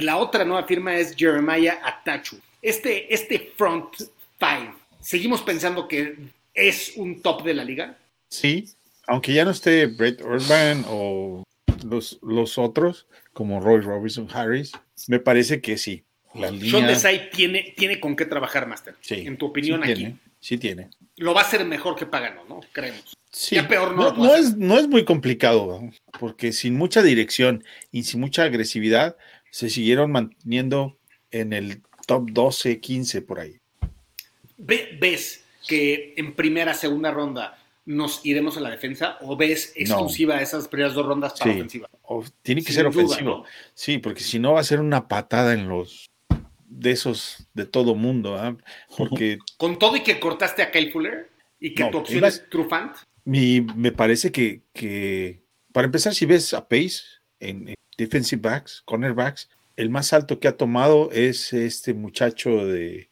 [0.00, 2.38] la otra nueva firma es Jeremiah Atachu.
[2.60, 3.96] Este, este front
[4.38, 6.16] five, seguimos pensando que
[6.54, 7.96] es un top de la liga.
[8.28, 8.68] Sí,
[9.06, 11.44] aunque ya no esté Brett Urban o
[11.84, 14.72] los, los otros, como Roy Robinson Harris,
[15.06, 16.04] me parece que sí.
[16.38, 18.94] La Sean línea Desai tiene, tiene con qué trabajar, Master.
[19.00, 20.90] sí, en tu opinión, sí aquí tiene, sí tiene.
[21.16, 22.60] lo va a hacer mejor que Pagano, ¿no?
[22.72, 23.16] Creemos.
[23.30, 23.56] Sí.
[23.56, 25.92] Ya peor no no, no es, no es muy complicado, ¿no?
[26.18, 27.62] porque sin mucha dirección
[27.92, 29.16] y sin mucha agresividad
[29.50, 30.96] se siguieron manteniendo
[31.30, 33.58] en el top 12, 15 por ahí.
[34.56, 40.40] Ve- ¿Ves que en primera, segunda ronda nos iremos a la defensa o ves exclusiva
[40.42, 41.58] esas primeras dos rondas para Sí.
[41.58, 41.88] ofensiva?
[42.02, 43.30] O- tiene que Sin ser duda, ofensivo.
[43.38, 43.44] ¿no?
[43.74, 46.07] Sí, porque si no va a ser una patada en los
[46.68, 48.56] de esos de todo mundo, ¿ah?
[48.96, 52.48] porque Con todo y que cortaste a Kyle Fuller y que No, tu opción es
[52.48, 55.42] Trufant, mi, me parece que, que,
[55.72, 57.02] para empezar, si ves a Pace
[57.40, 63.08] en, en defensive backs, cornerbacks, el más alto que ha tomado es este muchacho de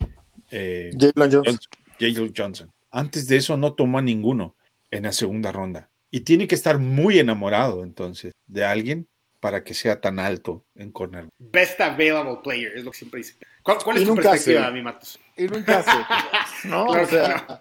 [0.51, 1.45] eh, Jalen Jones.
[1.45, 1.59] Johnson,
[2.01, 2.73] Jalen Johnson.
[2.91, 4.57] Antes de eso no tomó a ninguno
[4.91, 5.91] en la segunda ronda.
[6.11, 9.07] Y tiene que estar muy enamorado entonces de alguien
[9.41, 11.29] para que sea tan alto en corner.
[11.39, 13.35] best available player, es lo que siempre dice.
[13.63, 15.19] ¿Cuál, cuál Y es tu perspectiva, mi Matos?
[15.37, 15.91] Y nunca hace.
[16.69, 17.61] No, Claro o sea,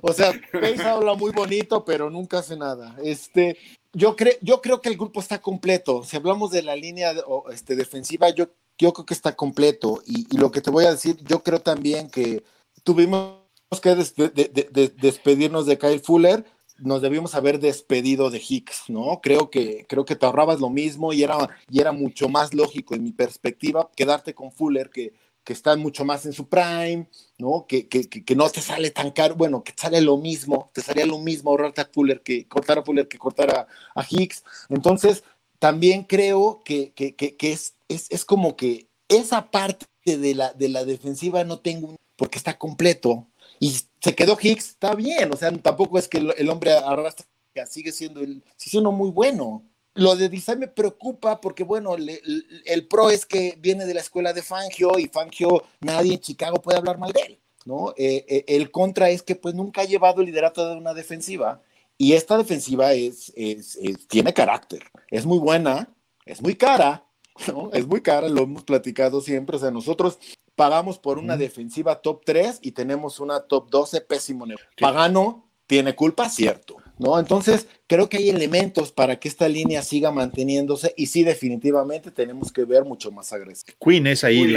[0.00, 2.96] o sea, Pace habla muy bonito, pero nunca hace nada.
[3.02, 3.58] Este,
[3.92, 6.02] yo, creo yo creo que el grupo está completo.
[6.04, 8.48] Si hablamos de la línea de- o, este, defensiva, yo,
[8.78, 10.02] yo creo que está completo.
[10.06, 12.42] Y, y lo que te voy a decir, yo creo también que
[12.84, 13.38] tuvimos
[13.82, 16.44] que des- de- de- de- despedirnos de Kyle Fuller,
[16.78, 19.20] nos debimos haber despedido de Hicks, ¿no?
[19.22, 21.36] Creo que, creo que te ahorrabas lo mismo y era,
[21.68, 25.12] y era mucho más lógico en mi perspectiva quedarte con Fuller, que,
[25.44, 27.08] que está mucho más en su prime,
[27.38, 27.66] ¿no?
[27.66, 30.82] Que, que, que, no te sale tan caro, bueno, que te sale lo mismo, te
[30.82, 34.44] salía lo mismo ahorrarte a Fuller que cortar a Fuller que cortar a, a Hicks.
[34.68, 35.24] Entonces,
[35.58, 40.68] también creo que, que, que es, es, es, como que esa parte de la, de
[40.68, 43.26] la defensiva no tengo, porque está completo,
[43.58, 43.74] y
[44.08, 47.26] se quedó Hicks, está bien, o sea, tampoco es que el, hombre arrastra,
[47.66, 49.64] sigue siendo, el, siendo muy bueno.
[49.92, 54.32] Lo de design me preocupa porque, bueno, el, pro es que viene de la escuela
[54.32, 57.90] de Fangio y Fangio, nadie en Chicago puede hablar mal de él, ¿no?
[57.98, 61.60] Eh, eh, el contra es que, pues, nunca ha llevado el liderato de una defensiva
[61.98, 63.78] y esta defensiva es, es,
[64.08, 65.94] tiene carácter, es muy buena,
[66.24, 67.04] es muy cara,
[67.52, 67.70] ¿no?
[67.74, 70.18] Es muy cara, lo hemos platicado siempre, o sea, nosotros
[70.58, 74.44] pagamos por una defensiva top 3 y tenemos una top 12 pésimo
[74.80, 77.16] Pagano tiene culpa, cierto, ¿no?
[77.20, 82.50] Entonces, creo que hay elementos para que esta línea siga manteniéndose y sí, definitivamente tenemos
[82.50, 83.78] que ver mucho más agresivo.
[83.80, 84.56] Queen es ahí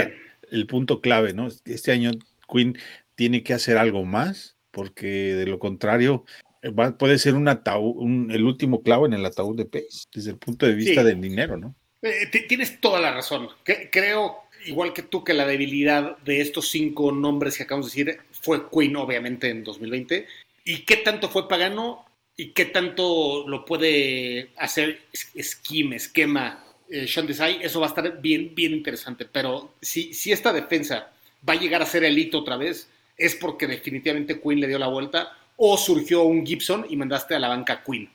[0.50, 1.46] el punto clave, ¿no?
[1.64, 2.10] Este año
[2.52, 2.76] Queen
[3.14, 6.24] tiene que hacer algo más porque de lo contrario
[6.98, 10.66] puede ser un ataúd, el último clavo en el ataúd de Pace, desde el punto
[10.66, 11.76] de vista del dinero, ¿no?
[12.02, 13.48] Eh, tienes toda la razón.
[13.92, 18.20] creo igual que tú, que la debilidad de estos cinco nombres que acabamos de decir
[18.40, 20.26] fue Queen, obviamente, en 2020.
[20.64, 22.04] ¿Y qué tanto fue Pagano?
[22.36, 25.02] ¿Y qué tanto lo puede hacer
[25.34, 27.62] esquema, esquema eh, Sean Desai?
[27.62, 29.24] Eso va a estar bien, bien interesante.
[29.24, 31.12] Pero si, si esta defensa
[31.46, 34.88] va a llegar a ser elite otra vez, es porque definitivamente Queen le dio la
[34.88, 38.08] vuelta o surgió un Gibson y mandaste a la banca Queen,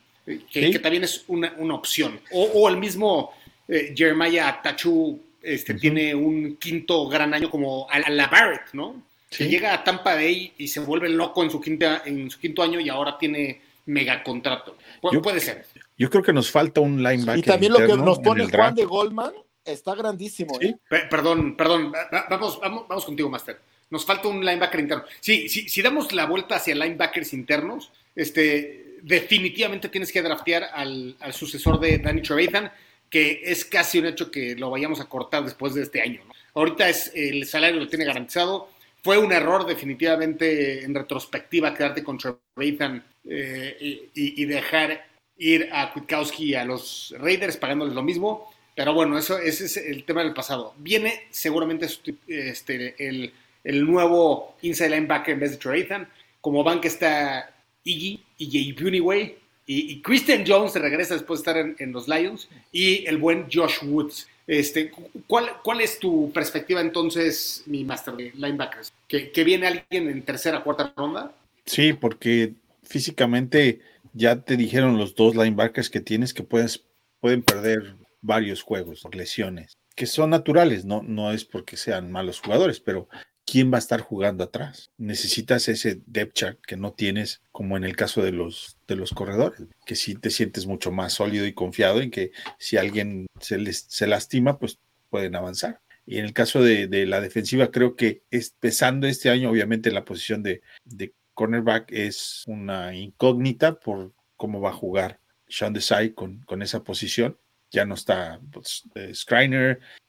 [0.50, 2.20] que, también es una, opción.
[2.32, 3.32] O, el mismo
[3.68, 9.02] eh, Jeremiah Tachu este, tiene un quinto gran año como a la Barrett, ¿no?
[9.30, 12.62] Que llega a Tampa Bay y se vuelve loco en su, quinta, en su quinto
[12.62, 14.76] año y ahora tiene mega contrato.
[15.22, 15.66] puede ser.
[15.96, 17.38] Yo creo que nos falta un linebacker.
[17.38, 19.32] Y también lo que nos pone Juan de Goldman
[19.64, 20.58] está grandísimo.
[20.60, 20.76] ¿eh?
[20.88, 21.92] perdón, perdón,
[22.30, 23.60] vamos, vamos, vamos contigo, Master.
[23.90, 25.04] Nos falta un linebacker interno.
[25.20, 31.16] Sí, sí, si damos la vuelta hacia linebackers internos, este, definitivamente tienes que draftear al,
[31.20, 32.70] al sucesor de Danny Trevathan
[33.10, 36.20] que es casi un hecho que lo vayamos a cortar después de este año.
[36.54, 38.70] Ahorita es, el salario lo tiene garantizado.
[39.02, 45.06] Fue un error definitivamente en retrospectiva quedarte con Trevathan eh, y, dejar
[45.36, 48.52] ir a Kwiatkowski a los Raiders pagándoles lo mismo.
[48.74, 50.74] Pero bueno, eso ese es el tema del pasado.
[50.78, 51.86] Viene seguramente
[52.26, 53.32] este, el,
[53.64, 56.08] el nuevo inside linebacker en vez de Trevathan.
[56.40, 57.50] Como van que está
[57.84, 59.38] Iggy, y Bunyway,
[59.70, 64.26] y, Christian Jones regresa después de estar en, los Lions y el buen Josh Woods.
[64.46, 64.90] Este,
[65.26, 68.94] ¿cuál, ¿Cuál es tu perspectiva entonces, mi master de linebackers?
[69.06, 71.32] ¿Que, ¿Que, viene alguien en tercera, cuarta ronda?
[71.66, 73.80] Sí, porque físicamente
[74.14, 76.82] ya te dijeron los dos linebackers que tienes que puedes,
[77.20, 82.40] pueden perder varios juegos por lesiones, que son naturales, no, no es porque sean malos
[82.40, 83.06] jugadores, pero
[83.44, 84.90] ¿quién va a estar jugando atrás?
[84.96, 89.12] Necesitas ese depth chart que no tienes como en el caso de los, de los
[89.12, 93.58] corredores, que sí te sientes mucho más sólido y confiado en que si alguien se,
[93.58, 94.80] les, se lastima, pues
[95.10, 95.80] pueden avanzar.
[96.06, 100.42] Y en el caso de, la defensiva, creo que empezando este año, obviamente la posición
[100.42, 106.62] de, de cornerback es una incógnita por cómo va a jugar Sean Desai con, con
[106.62, 107.38] esa posición.
[107.70, 109.12] Ya no está pues, eh,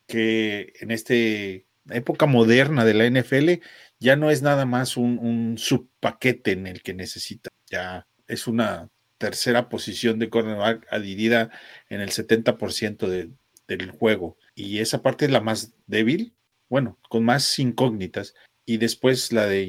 [0.08, 3.62] que en este época moderna de la NFL
[4.00, 9.68] ya no es nada más un, subpaquete en el que necesita, ya es una tercera
[9.68, 11.52] posición de cornerback adhirida
[11.90, 13.36] en el 70%
[13.68, 14.38] del juego.
[14.56, 16.34] Y esa parte es la más débil,
[16.70, 18.34] bueno, con más incógnitas.
[18.66, 19.64] Y después la de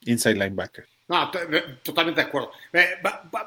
[0.00, 0.86] inside linebacker.
[1.08, 1.30] No,
[1.82, 2.52] totalmente de acuerdo.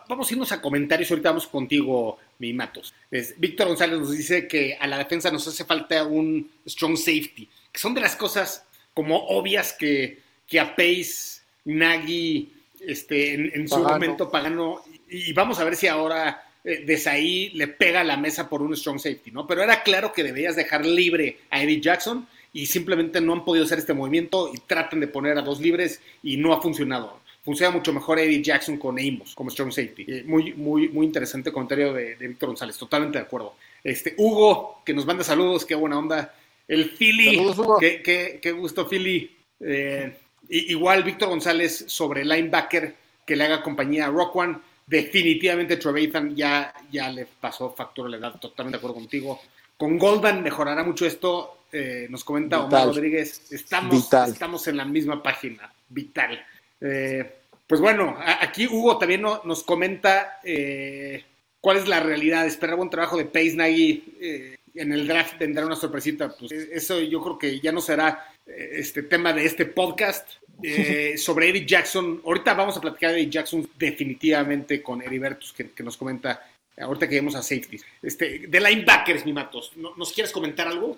[0.08, 1.10] vamos a irnos a comentarios.
[1.10, 2.94] Ahorita vamos contigo, mi Matos.
[3.38, 7.80] Víctor González nos dice que a la defensa nos hace falta un strong safety, que
[7.80, 12.50] son de las cosas como obvias que, que a Pace, Nagy,
[12.88, 17.68] este, en, su momento Pagano, y vamos a ver si ahora eh, desde ahí le
[17.68, 19.46] pega la mesa por un strong safety, ¿no?
[19.48, 23.66] Pero era claro que debías dejar libre a Eddie Jackson y simplemente no han podido
[23.66, 27.72] hacer este movimiento y tratan de poner a dos libres y no ha funcionado funciona
[27.72, 30.04] mucho mejor Eddie Jackson con Amos como strong safety.
[30.08, 33.56] Eh, muy, muy, muy interesante comentario de, Víctor González, totalmente de acuerdo.
[33.84, 36.34] Este, Hugo, que nos manda saludos, qué buena onda.
[36.68, 37.40] El Philly,
[37.80, 39.30] qué, qué, gusto Philly.
[39.60, 40.18] Eh,
[40.50, 44.58] igual Víctor González sobre linebacker que le haga compañía a Rock One.
[44.88, 49.42] Definitivamente Trevathan ya, ya le pasó factura la edad, totalmente de acuerdo contigo.
[49.78, 53.52] Con Goldman mejorará mucho esto, eh, nos comenta Omar Rodríguez.
[53.52, 56.46] Estamos, estamos en la misma página, vital.
[56.80, 57.32] Eh,
[57.68, 61.24] Pues bueno, aquí Hugo también nos comenta eh,
[61.60, 62.46] cuál es la realidad.
[62.46, 66.36] Esperaba un trabajo de Pace Nagy eh, en el draft tendrá una sorpresita.
[66.36, 70.30] Pues eso yo creo que ya no será eh, este tema de este podcast.
[71.18, 75.84] sobre Eddie Jackson, ahorita vamos a platicar de Eddie Jackson definitivamente con Eddie Bertus, que,
[75.84, 76.48] nos comenta,
[76.78, 77.78] ahorita que vemos a safety.
[78.02, 80.98] Este, de linebackers, mi Matos, ¿nos quieres comentar algo?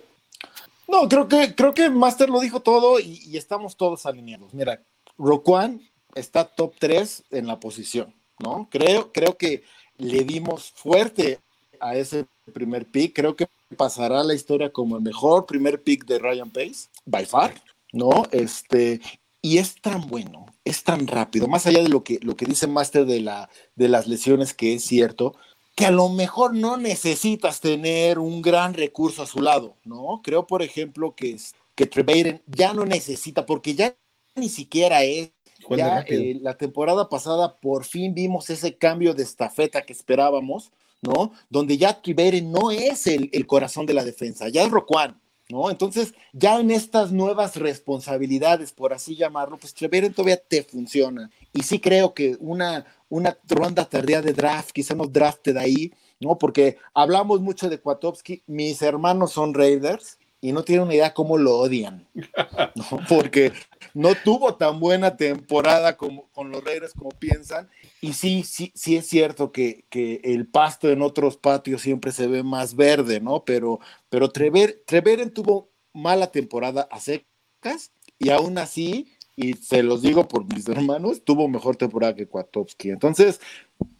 [0.86, 4.54] No, creo que, creo que Master lo dijo todo y, y estamos todos alineados.
[4.54, 4.80] Mira,
[5.18, 5.82] Roquan
[6.14, 8.68] está top 3 en la posición, ¿no?
[8.70, 9.64] Creo, creo que
[9.98, 11.40] le dimos fuerte
[11.80, 13.14] a ese primer pick.
[13.14, 17.54] Creo que pasará la historia como el mejor primer pick de Ryan Pace, by far,
[17.92, 18.24] ¿no?
[18.30, 19.00] Este,
[19.42, 22.66] y es tan bueno, es tan rápido, más allá de lo que, lo que dice
[22.66, 25.34] Master de, la, de las lesiones, que es cierto,
[25.74, 30.20] que a lo mejor no necesitas tener un gran recurso a su lado, ¿no?
[30.24, 31.36] Creo, por ejemplo, que,
[31.74, 33.94] que Treveiden ya no necesita, porque ya
[34.34, 35.30] ni siquiera es
[35.76, 40.70] ya eh, la temporada pasada por fin vimos ese cambio de estafeta que esperábamos,
[41.02, 41.32] ¿no?
[41.48, 45.70] Donde ya Tribere no es el, corazón de la defensa, ya es Roquan, ¿no?
[45.70, 51.30] Entonces, ya en estas nuevas responsabilidades, por así llamarlo, pues Tribere todavía te funciona.
[51.52, 56.36] Y sí creo que una, una ronda tardía de draft, quizá nos drafted ahí, ¿no?
[56.36, 61.36] Porque hablamos mucho de Kwatowski, mis hermanos son Raiders, y no tienen una idea cómo
[61.36, 62.06] lo odian,
[63.08, 63.52] porque
[63.94, 67.68] no tuvo tan buena temporada como, con los Raiders como piensan,
[68.00, 72.26] y sí, sí, sí es cierto que, que, el pasto en otros patios siempre se
[72.26, 73.44] ve más verde, ¿no?
[73.44, 80.02] Pero, pero Trever, Treveren tuvo mala temporada a secas, y aún así, y se los
[80.02, 82.90] digo por mis hermanos, tuvo mejor temporada que Kwatowski.
[82.90, 83.40] Entonces,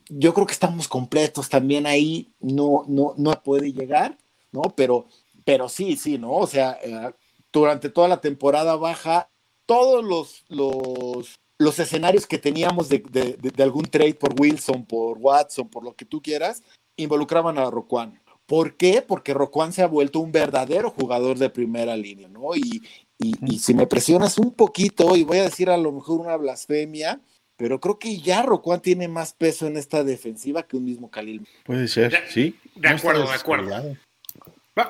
[0.09, 4.19] yo creo que estamos completos también ahí, no, no, no puede llegar,
[4.51, 4.63] ¿no?
[4.75, 5.07] Pero
[5.49, 6.33] pero sí, sí, ¿no?
[6.33, 7.11] O sea, eh,
[7.51, 9.31] durante toda la temporada baja,
[9.65, 15.71] todos los, los, los escenarios que teníamos de, de, algún trade por Wilson, por Watson,
[15.71, 16.63] por lo que tú quieras,
[16.97, 18.21] involucraban a Roquan.
[18.45, 19.01] ¿Por qué?
[19.01, 22.55] Porque Roquan se ha vuelto un verdadero jugador de primera línea, ¿no?
[22.55, 22.83] Y,
[23.19, 26.37] y, y, si me presionas un poquito, y voy a decir a lo mejor una
[26.37, 27.23] blasfemia,
[27.57, 31.49] pero creo que ya Roquan tiene más peso en esta defensiva que un mismo Khalil.
[31.65, 32.55] Puede ser, sí.
[32.75, 33.97] De acuerdo, de acuerdo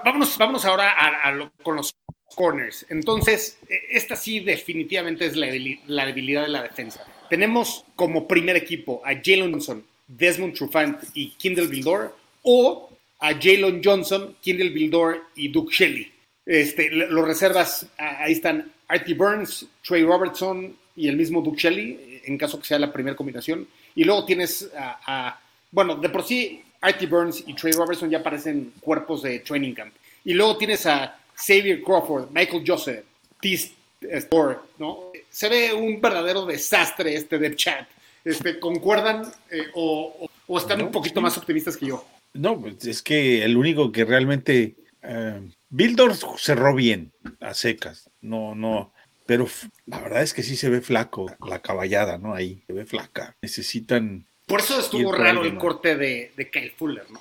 [0.05, 1.95] vámonos, ahora a, con los
[2.35, 2.87] corners.
[2.89, 7.05] Entonces, e, esta sí definitivamente es la, debilidad de la defensa.
[7.31, 13.83] Tenemos como primer equipo a Jalen Johnson, Desmond Trufant y Kindle Bildor, o a Jalen
[13.83, 16.13] Johnson, Kindle Bildor y Duke Shelley.
[16.47, 22.39] Este, los reservas, ahí están Artie Burns, Trey Robertson y el mismo Duke Shelley, en
[22.39, 23.69] caso que sea la primera combinación.
[23.95, 25.39] Y luego tienes a
[25.71, 29.95] bueno, de por sí Artie Burns y Trey Robertson ya parecen cuerpos de training camp.
[30.25, 33.05] Y luego tienes a Xavier Crawford, Michael Joseph,
[33.41, 35.11] Tis Store, ¿no?
[35.31, 37.89] Se ve un verdadero desastre este de chat.
[38.25, 42.05] Este, ¿Concuerdan eh, o, están un poquito más optimistas que yo?
[42.35, 44.77] No, pues es que el único que realmente...
[45.03, 48.93] Eh, Bildor cerró bien a secas, no, no,
[49.27, 49.47] pero
[49.85, 52.35] la verdad es que sí se ve flaco la caballada, ¿no?
[52.35, 53.37] Ahí se ve flaca.
[53.43, 57.21] Necesitan por eso estuvo raro el corte de, Kyle Fuller, ¿no?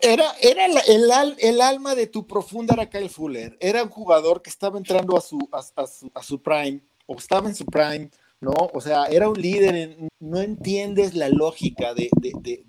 [0.00, 3.56] Era, era el, alma de tu profunda era Kyle Fuller.
[3.60, 7.64] Era un jugador que estaba entrando a su, a, su, prime, o estaba en su
[7.64, 8.10] prime,
[8.40, 8.52] ¿no?
[8.72, 12.10] O sea, era un líder, no entiendes la lógica de,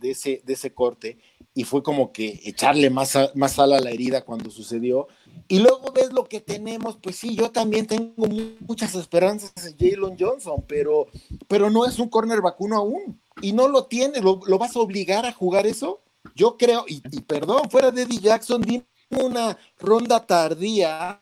[0.04, 1.18] ese, de ese corte
[1.54, 5.08] y fue como que echarle más, más sal a la herida cuando sucedió.
[5.48, 8.26] Y luego ves lo que tenemos, pues sí, yo también tengo
[8.60, 11.08] muchas esperanzas en Jalen Johnson, pero,
[11.48, 15.26] pero no es un corner vacuno aún y no lo tiene, lo, vas a obligar
[15.26, 16.02] a jugar eso.
[16.36, 21.22] Yo creo, y, perdón, fuera de Eddie Jackson, dime una ronda tardía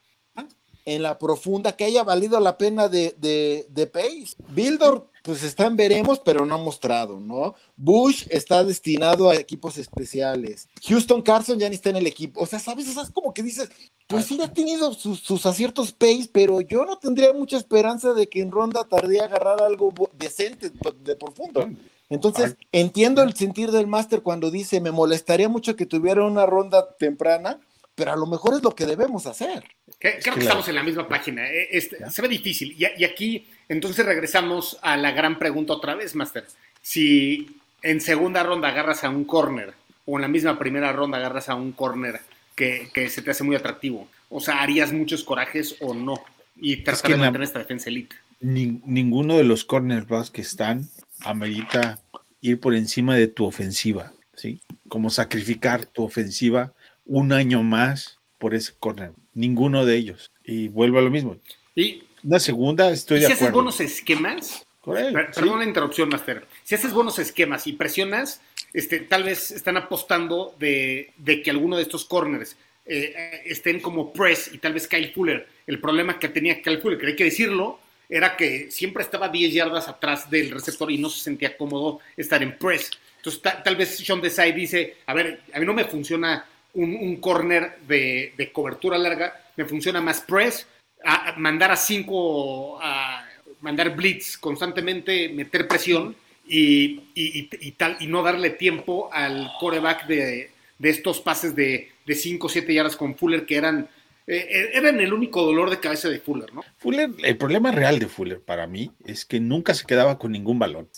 [0.86, 4.36] en la profunda que haya valido la pena de, de, de Pace.
[4.50, 7.56] Bildor, pues están veremos, pero no ha mostrado, ¿no?
[7.76, 10.68] Bush está destinado a equipos especiales.
[10.88, 12.42] Houston Carson ya ni está en el equipo.
[12.42, 12.88] O sea, ¿sabes?
[12.88, 13.70] Es como que dices,
[14.08, 18.42] pues sí ha tenido sus, aciertos Pace, pero yo no tendría mucha esperanza de que
[18.42, 20.72] en ronda tardía agarrar algo decente
[21.04, 21.70] de profundo.
[22.10, 26.96] Entonces, entiendo el sentir del máster cuando dice, me molestaría mucho que tuviera una ronda
[26.98, 27.60] temprana,
[28.00, 29.62] pero a lo mejor es lo que debemos hacer.
[30.00, 31.46] Creo que estamos en la misma página.
[31.52, 32.74] Eh, este, se ve difícil.
[32.78, 36.46] Y, aquí, entonces regresamos a la gran pregunta otra vez, máster.
[36.82, 39.74] Si en segunda ronda agarras a un corner,
[40.06, 42.22] o en la misma primera ronda agarras a un corner
[42.56, 46.24] que, se te hace muy atractivo, o sea, ¿harías muchos corajes o no?
[46.56, 48.16] Y tratar de mantener esta defensa elite.
[48.40, 50.88] ninguno de los cornerbacks que están
[51.26, 52.00] amerita
[52.40, 54.62] ir por encima de tu ofensiva, ¿sí?
[54.88, 56.72] Como sacrificar tu ofensiva
[57.10, 59.12] un año más por ese corner.
[59.34, 60.32] Ninguno de ellos.
[60.46, 61.38] Y vuelvo a lo mismo.
[61.76, 63.46] Y una segunda, estoy de acuerdo.
[63.48, 65.42] algunos esquemas Correcto, Per- sí.
[65.42, 66.46] Perdón la interrupción, Master.
[66.64, 68.42] Si haces buenos esquemas y presionas,
[68.74, 72.56] este, tal vez están apostando de, de que alguno de estos corners
[72.86, 75.48] eh, eh, estén como press y tal vez Kyle Fuller.
[75.68, 79.54] El problema que tenía Kyle Fuller, que hay que decirlo, era que siempre estaba 10
[79.54, 82.90] yardas atrás del receptor y no se sentía cómodo estar en press.
[83.18, 86.96] Entonces, ta- tal vez Sean Desai dice, a ver, a mí no me funciona un,
[86.96, 90.68] un corner de, de cobertura larga, me funciona más press,
[91.04, 93.26] a, mandar a cinco, a
[93.62, 96.16] mandar blitz constantemente, meter presión
[96.48, 102.48] y, y- tal, y no darle tiempo al coreback de, de estos pases de 5
[102.48, 103.88] o 7 yardas con Fuller que eran,
[104.26, 106.64] eh, eran el único dolor de cabeza de Fuller, ¿no?
[106.80, 110.58] Fuller, el problema real de Fuller para mí es que nunca se quedaba con ningún
[110.58, 110.90] balón.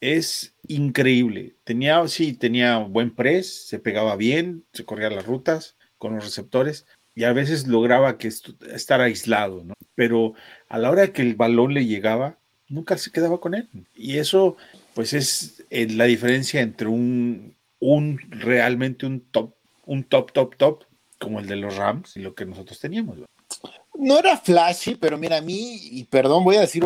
[0.00, 1.56] Es increíble.
[1.64, 6.86] Tenía, sí, tenía buen press, se pegaba bien, se corría las rutas con los receptores
[7.14, 9.74] y a veces lograba que estu- estar aislado, ¿no?
[9.94, 10.32] Pero
[10.68, 12.38] a la hora que el balón le llegaba,
[12.68, 13.68] nunca se quedaba con él.
[13.94, 14.56] Y eso,
[14.94, 20.84] pues, es eh, la diferencia entre un, un realmente un top, un top, top, top,
[21.18, 23.18] como el de los Rams y lo que nosotros teníamos.
[23.18, 23.26] ¿no?
[23.98, 26.82] No era flashy, pero mira, a mí, y perdón, voy a decir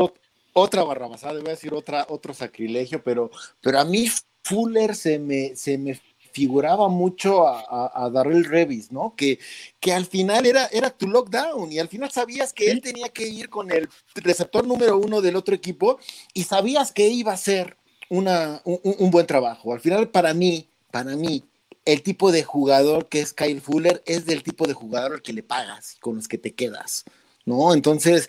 [0.54, 3.30] otra barrabasada, voy a decir otra, otro sacrilegio, pero,
[3.60, 4.08] pero a mí
[4.42, 6.00] Fuller se me, se me
[6.32, 9.14] figuraba mucho a, a, a Darrell Revis, ¿no?
[9.16, 9.38] Que,
[9.78, 13.28] que al final era, era tu lockdown y al final sabías que él tenía que
[13.28, 15.98] ir con el receptor número uno del otro equipo
[16.32, 17.76] y sabías que iba a ser
[18.08, 19.72] una, un, buen trabajo.
[19.72, 21.44] Al final, para mí, para mí,
[21.84, 25.32] el tipo de jugador que es Kyle Fuller es del tipo de jugador al que
[25.32, 27.04] le pagas, con los que te quedas,
[27.44, 27.74] ¿no?
[27.74, 28.28] Entonces,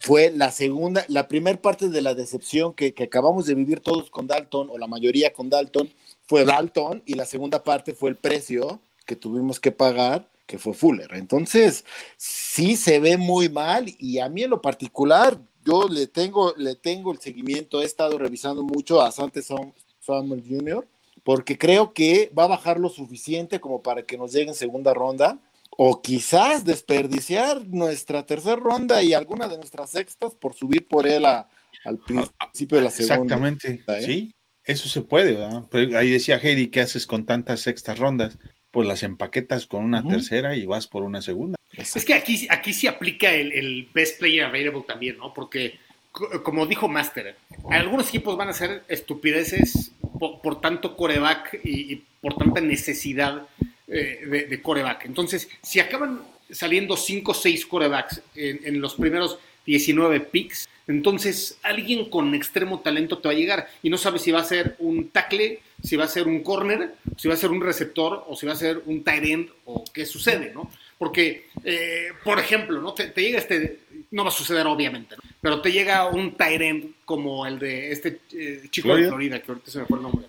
[0.00, 4.10] fue la segunda, la primera parte de la decepción que, que acabamos de vivir todos
[4.10, 5.90] con Dalton, o la mayoría con Dalton,
[6.26, 10.74] fue Dalton, y la segunda parte fue el precio que tuvimos que pagar, que fue
[10.74, 11.14] Fuller.
[11.14, 11.84] Entonces,
[12.16, 16.74] sí se ve muy mal, y a mí en lo particular, yo le tengo, le
[16.74, 20.86] tengo el seguimiento, he estado revisando mucho a Sante Sam- Samuel Jr.,
[21.24, 24.94] porque creo que va a bajar lo suficiente como para que nos llegue en segunda
[24.94, 25.38] ronda,
[25.80, 31.24] o quizás desperdiciar nuestra tercera ronda y alguna de nuestras sextas por subir por él
[31.24, 31.48] a-
[31.84, 33.14] al principio de la segunda.
[33.14, 34.02] Exactamente, ¿eh?
[34.02, 35.62] sí, eso se puede, ¿verdad?
[35.70, 38.38] Pero ahí decía Heidi, ¿qué haces con tantas sextas rondas?
[38.72, 41.56] Pues las empaquetas con una tercera y vas por una segunda.
[41.76, 45.32] Es que aquí, aquí sí aplica el, el best player available también, ¿no?
[45.32, 45.78] Porque,
[46.10, 47.36] co- como dijo Master,
[47.70, 53.46] algunos equipos van a hacer estupideces por, por tanto coreback y, y por tanta necesidad
[53.88, 55.06] eh, de, de coreback.
[55.06, 61.58] Entonces, si acaban saliendo 5 o 6 corebacks en, en los primeros 19 picks, entonces
[61.62, 64.76] alguien con extremo talento te va a llegar y no sabes si va a ser
[64.78, 68.34] un tackle, si va a ser un corner, si va a ser un receptor o
[68.34, 70.70] si va a ser un tight end o qué sucede, ¿no?
[70.96, 72.94] Porque, eh, por ejemplo, ¿no?
[72.94, 73.80] Te, te llega este,
[74.10, 75.22] no va a suceder obviamente, ¿no?
[75.40, 79.40] pero te llega un tight end como el de este eh, chico de ¿Florida?
[79.40, 80.26] Que ahorita se me fue el nombre.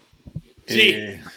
[0.67, 0.95] Sí,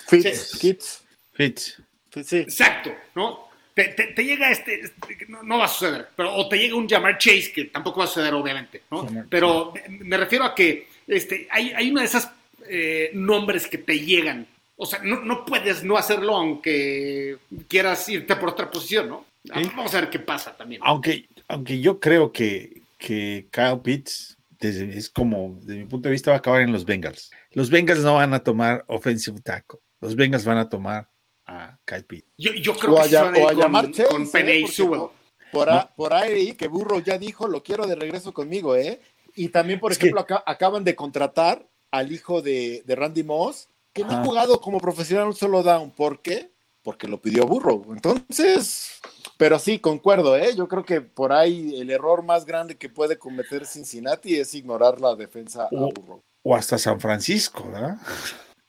[0.09, 0.59] Fitz.
[0.59, 1.82] Kitts, Fitz.
[2.25, 2.39] Sí.
[2.39, 3.49] exacto, ¿no?
[3.75, 6.75] Te, te- te llega este, este- no, no va a suceder, pero o te llega
[6.77, 9.07] un Jamar Chase, que tampoco va a suceder obviamente, ¿no?
[9.31, 12.31] Pero me, me refiero a que este, hay, hay una de esas
[12.69, 14.47] eh, nombres que te llegan.
[14.77, 17.39] O sea, no, no puedes no hacerlo aunque
[17.69, 19.25] quieras irte por otra posición, ¿no?
[19.45, 19.71] Sí.
[19.75, 20.81] Vamos a ver qué pasa también.
[20.85, 26.13] Aunque, aunque yo creo que, que Kyle Pitts desde- es como, desde mi punto de
[26.13, 27.31] vista, va a acabar en los Bengals.
[27.53, 29.81] Los Bengals no van a tomar offensive tackle.
[30.01, 31.09] Los Bengals van a tomar
[31.53, 32.29] a Kyle Pitts.
[32.39, 34.23] Yo, yo creo O a, que se ya- van a ir o a con, con
[34.49, 34.65] ¿eh?
[34.77, 35.13] Por-
[35.53, 39.01] Por, a- por ahí que Burro ya dijo, lo quiero de regreso conmigo, ¿eh?
[39.35, 43.23] Y también, por Es que- ejemplo, acá- acaban de contratar al hijo de, de Randy
[43.23, 45.91] Moss, que no ha jugado como profesional un solo down.
[45.91, 46.51] ¿Por qué?
[46.83, 47.83] Porque lo pidió Burro.
[47.91, 48.99] Entonces,
[49.37, 50.55] pero sí, concuerdo, ¿eh?
[50.57, 55.01] Yo creo que por ahí el error más grande que puede cometer Cincinnati es ignorar
[55.03, 55.91] la defensa a Oh.
[55.93, 56.23] Burro.
[56.43, 57.99] O hasta San Francisco, ¿verdad?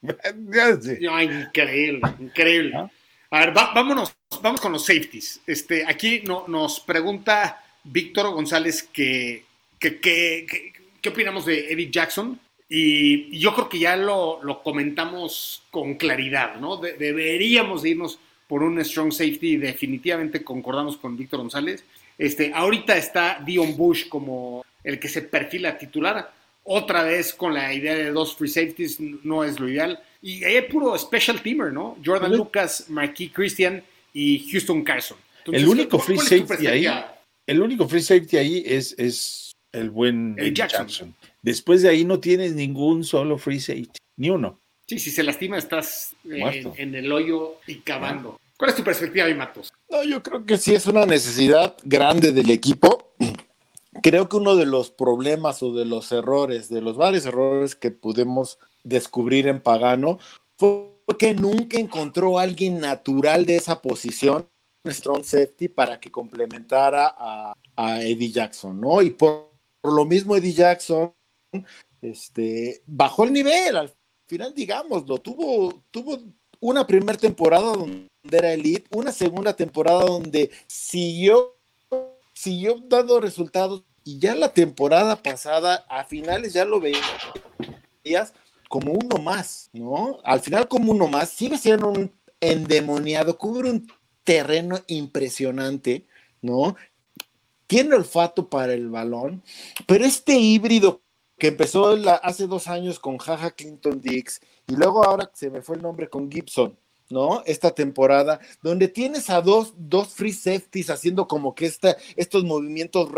[1.12, 2.76] Ay, increíble, increíble.
[3.30, 5.42] A ver, va- vámonos, vamos con los safeties.
[5.48, 9.46] Este, aquí no- nos pregunta Víctor González que,
[9.80, 12.40] que- que- que- qué opinamos de Eddie Jackson.
[12.70, 16.78] Y yo creo que ya lo, lo comentamos con claridad, ¿no?
[16.78, 19.58] De- deberíamos de irnos por un strong safety.
[19.58, 21.84] Definitivamente concordamos con Víctor González.
[22.18, 26.32] Este, ahorita está Dion Bush como el que se perfila titular.
[26.64, 30.02] Otra vez con la idea de dos free safeties no es lo ideal.
[30.22, 31.98] Y ahí hay puro special teamer, ¿no?
[32.04, 32.36] Jordan.
[32.36, 33.84] Lucas, Marquis Christian
[34.14, 35.18] y Houston Carson.
[35.40, 36.88] Entonces, El único ¿cuál- free cuál es safety ahí,
[37.48, 40.88] el único free safety ahí es, es el buen El Jackson.
[40.88, 41.16] Jackson.
[41.42, 44.60] Después de ahí no tienes ningún solo free safety, ni uno.
[44.88, 46.74] Sí, si se lastima estás eh, Muerto.
[46.78, 48.40] en, en el hoyo y cavando.
[48.58, 49.74] ¿Cuál es tu perspectiva Matos?
[49.90, 53.13] No, yo creo que sí es una necesidad grande del equipo,
[54.04, 57.90] creo que uno de los problemas o de los errores, de los varios errores que
[57.90, 60.20] pudimos descubrir en Pagano,
[60.58, 64.48] fue que nunca encontró a alguien natural de esa posición,
[64.86, 67.56] strong safety, para que complementara a,
[68.02, 69.02] Eddie Jackson, ¿no?
[69.02, 69.50] Y por,
[69.82, 71.14] por, lo mismo Eddie Jackson
[72.02, 73.92] este, bajó el nivel, al
[74.28, 76.20] final, digámoslo, tuvo, tuvo
[76.60, 81.56] una primera temporada donde era elite, una segunda temporada donde siguió,
[82.34, 88.34] siguió dando resultados y ya la temporada pasada, a finales ya lo veías
[88.70, 90.20] como uno más, ¿no?
[90.24, 93.88] Al final como uno más, sigue siendo un endemoniado, cubre un
[94.24, 96.08] terreno impresionante,
[96.42, 96.76] ¿no?
[97.68, 99.44] Tiene olfato para el balón,
[99.88, 101.02] pero este híbrido
[101.38, 105.62] que empezó la, hace dos años con Jaja Clinton Dix y luego ahora se me
[105.62, 106.78] fue el nombre con Gibson,
[107.10, 107.44] ¿no?
[107.46, 113.12] Esta temporada, donde tienes a dos, dos free safeties haciendo como que esta, estos movimientos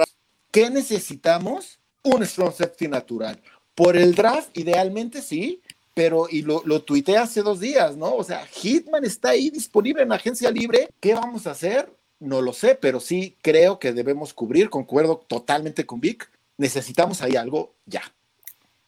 [0.56, 1.80] ¿Qué necesitamos?
[2.02, 3.42] Un strong safety natural.
[3.76, 5.62] Por el draft, idealmente sí,
[5.94, 8.16] pero, y lo, lo tuiteé hace dos días, ¿no?
[8.16, 10.88] O sea, Hitman está ahí disponible en agencia libre.
[11.02, 11.92] ¿Qué vamos a hacer?
[12.22, 16.32] No lo sé, pero sí creo que debemos cubrir, concuerdo totalmente con Vic.
[16.56, 18.04] Necesitamos ahí algo ya.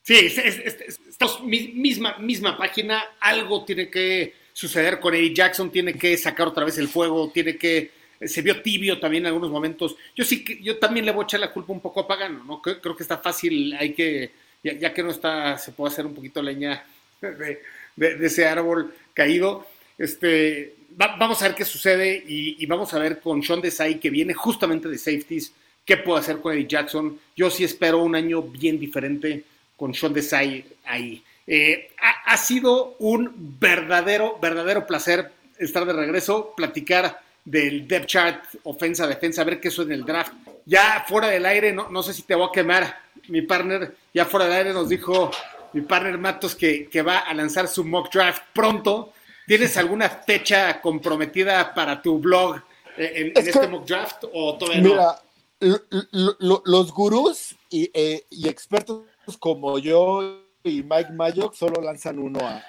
[0.04, 1.00] Sí, es, es, es,
[1.44, 6.78] misma, misma página, algo tiene que suceder con Eddie Jackson, tiene que sacar otra vez
[6.78, 9.96] el fuego, tiene que se vio tibio también en algunos momentos.
[10.16, 12.44] Yo sí que yo también le voy a echar la culpa un poco a Pagano,
[12.44, 12.62] ¿no?
[12.62, 14.32] Creo, que está fácil, hay que,
[14.64, 16.84] ya, que no está, se puede hacer un poquito leña
[17.22, 17.62] de,
[17.96, 19.68] de, ese árbol caído.
[19.98, 24.10] Este, va, vamos a ver qué sucede y, vamos a ver con Sean Desai, que
[24.10, 25.54] viene justamente de safeties,
[25.86, 27.20] qué puede hacer con Eddie Jackson.
[27.36, 29.44] Yo sí espero un año bien diferente
[29.76, 31.24] con Sean Desai ahí.
[31.46, 31.92] Eh,
[32.26, 39.42] ha sido un verdadero, verdadero placer estar de regreso, platicar del depth chart, ofensa, defensa,
[39.42, 40.34] a ver qué eso en el draft.
[40.66, 44.26] Ya fuera del aire, no, no sé si te voy a quemar, mi partner, ya
[44.26, 45.32] fuera del aire nos dijo
[45.72, 49.14] mi partner Matos que, que va a lanzar su mock draft pronto.
[49.46, 52.62] ¿Tienes alguna fecha comprometida para tu blog
[52.98, 55.16] en, en este mock draft o todavía mira,
[55.62, 55.80] no?
[56.12, 59.06] Lo, lo, los gurús y, eh, y, expertos
[59.40, 62.64] como yo y Mike Mayock solo lanzan uno a,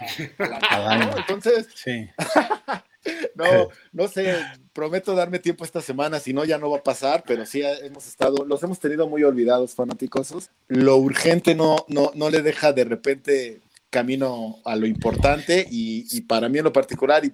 [0.71, 1.17] a la ¿no?
[1.19, 2.09] Entonces, sí.
[3.35, 4.35] no, no sé,
[4.73, 8.07] prometo darme tiempo esta semana, si no ya no va a pasar, pero sí hemos
[8.07, 10.51] estado, los hemos tenido muy olvidados, fanáticosos.
[10.67, 16.49] Lo urgente no, no, no le deja de repente camino a lo importante y, para
[16.49, 17.33] mí en lo particular y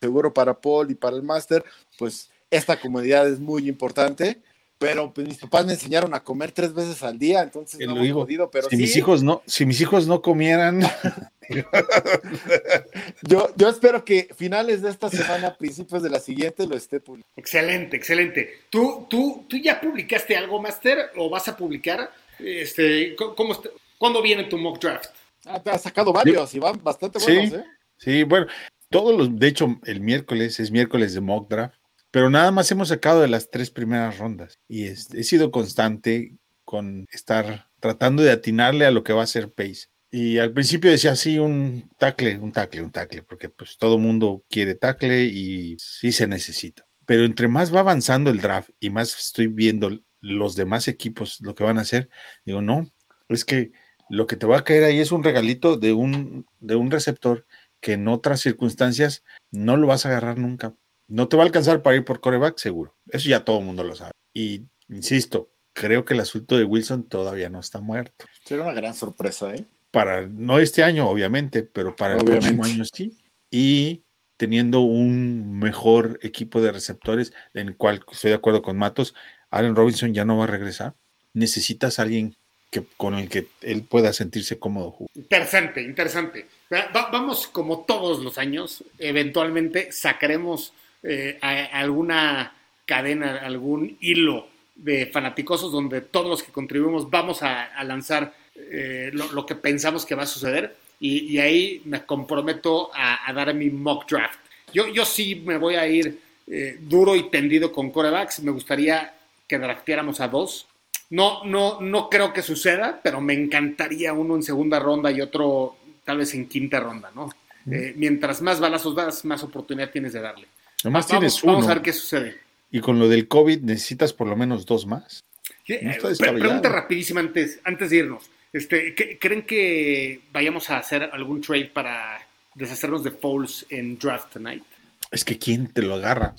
[0.00, 1.64] seguro para Paul y para el máster,
[1.98, 4.42] pues esta comunidad es muy importante
[4.82, 8.02] pero pues mis papás me enseñaron a comer tres veces al día, entonces no lo
[8.02, 8.82] digo, jodido, pero si sí.
[8.82, 10.80] mis hijos no, si mis hijos no comieran.
[13.22, 17.32] yo, yo espero que finales de esta semana, principios de la siguiente, lo esté publicando.
[17.36, 18.62] Excelente, excelente.
[18.70, 22.10] ¿Tú, tú, tú ya publicaste algo, Master, o vas a publicar?
[22.38, 23.70] Este, ¿cómo está?
[23.98, 25.10] ¿Cuándo viene tu mock draft?
[25.46, 27.64] Ah, te has sacado varios yo, y van bastante buenos, sí, ¿eh?
[27.98, 28.46] Sí, bueno,
[28.90, 31.81] todos los, de hecho, el miércoles es miércoles de mock draft
[32.12, 36.36] pero nada más hemos sacado de las tres primeras rondas y es, he sido constante
[36.62, 39.88] con estar tratando de atinarle a lo que va a ser Pace.
[40.10, 44.44] Y al principio decía así un tackle, un tackle, un tackle, porque pues todo mundo
[44.50, 46.86] quiere tackle y sí se necesita.
[47.06, 51.54] Pero entre más va avanzando el draft y más estoy viendo los demás equipos lo
[51.54, 52.10] que van a hacer,
[52.44, 52.86] digo, no,
[53.30, 53.72] es que
[54.10, 57.46] lo que te va a caer ahí es un regalito de un, de un receptor
[57.80, 60.74] que en otras circunstancias no lo vas a agarrar nunca
[61.08, 62.94] no te va a alcanzar para ir por coreback, seguro.
[63.08, 64.12] Eso ya todo el mundo lo sabe.
[64.32, 68.26] Y insisto, creo que el asunto de Wilson todavía no está muerto.
[68.44, 69.64] Será una gran sorpresa, ¿eh?
[69.90, 72.48] Para, no este año, obviamente, pero para obviamente.
[72.48, 73.18] el próximo año sí.
[73.50, 74.04] Y
[74.38, 79.14] teniendo un mejor equipo de receptores, en el cual estoy de acuerdo con Matos,
[79.50, 80.94] Allen Robinson ya no va a regresar.
[81.34, 82.36] Necesitas a alguien
[82.70, 84.96] que, con el que él pueda sentirse cómodo.
[85.14, 86.48] Interesante, interesante.
[86.72, 90.72] Va, vamos como todos los años, eventualmente sacaremos
[91.02, 92.54] eh, a, alguna
[92.86, 99.10] cadena, algún hilo de fanaticosos donde todos los que contribuimos vamos a, a lanzar eh,
[99.12, 103.32] lo, lo, que pensamos que va a suceder y, y ahí me comprometo a, a,
[103.32, 104.38] dar mi mock draft.
[104.72, 109.14] Yo, yo sí me voy a ir eh, duro y tendido con corebacks, me gustaría
[109.46, 110.66] que drafteáramos a dos.
[111.10, 115.76] No, no, no creo que suceda, pero me encantaría uno en segunda ronda y otro
[116.04, 117.26] tal vez en quinta ronda, ¿no?
[117.64, 117.72] Mm.
[117.72, 120.46] Eh, mientras más balazos das, más oportunidad tienes de darle.
[120.84, 121.52] Nomás vamos, tienes uno.
[121.54, 122.38] Vamos a ver qué sucede.
[122.70, 125.24] Y con lo del COVID necesitas por lo menos dos más.
[125.68, 128.30] No pregunta rapidísima antes, antes de irnos.
[128.52, 134.64] Este, ¿Creen que vayamos a hacer algún trade para deshacernos de Foles en draft tonight?
[135.10, 136.34] Es que ¿quién te lo agarra?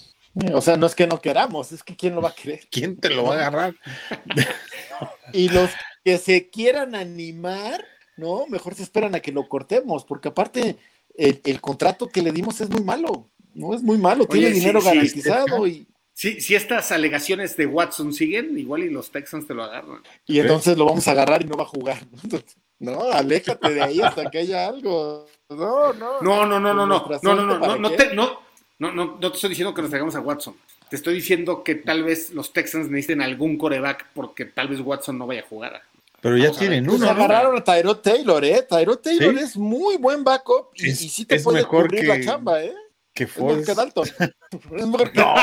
[0.54, 2.62] O sea, no es que no queramos, es que ¿quién lo va a querer?
[2.72, 3.76] ¿Quién te lo va a agarrar?
[5.34, 5.70] y los
[6.04, 7.86] que se quieran animar,
[8.18, 8.46] ¿no?
[8.48, 10.78] Mejor se esperan a que lo cortemos, porque aparte
[11.16, 13.74] el, el contrato que le dimos es muy malo, ¿no?
[13.74, 17.66] Es muy malo, Oye, tiene sí, dinero sí, garantizado y, Si, si estas alegaciones de
[17.66, 20.01] Watson siguen, igual y los Texans te lo agarran.
[20.28, 21.97] y entonces lo vamos a agarrar y no va a jugar.
[22.80, 23.01] ¿no?
[23.12, 25.26] Aléjate de ahí hasta que haya algo.
[25.49, 26.22] No, no.
[26.22, 28.39] No, no, no, no, no, no, no, no, no, te, no,
[28.80, 30.56] no, no, no te estoy diciendo que nos traigamos a Watson.
[30.89, 35.18] Te estoy diciendo que tal vez los Texans necesiten algún coreback porque tal vez Watson
[35.18, 35.82] no vaya a jugar.
[36.22, 37.06] Pero ya tienen Pues uno.
[37.08, 37.12] ¿no?
[37.12, 38.66] agarraron a Tyrod Taylor, ¿eh?
[38.70, 39.43] Tyrod Taylor Sí.
[39.43, 42.74] es muy buen backup y, Es- y sí te puede cubrir que- la chamba, ¿eh?
[43.14, 43.66] Que Es mejor Foles.
[43.68, 44.07] que Dalton.
[44.78, 45.36] Es mejor que- No,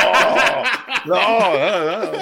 [1.07, 2.18] no, no, no.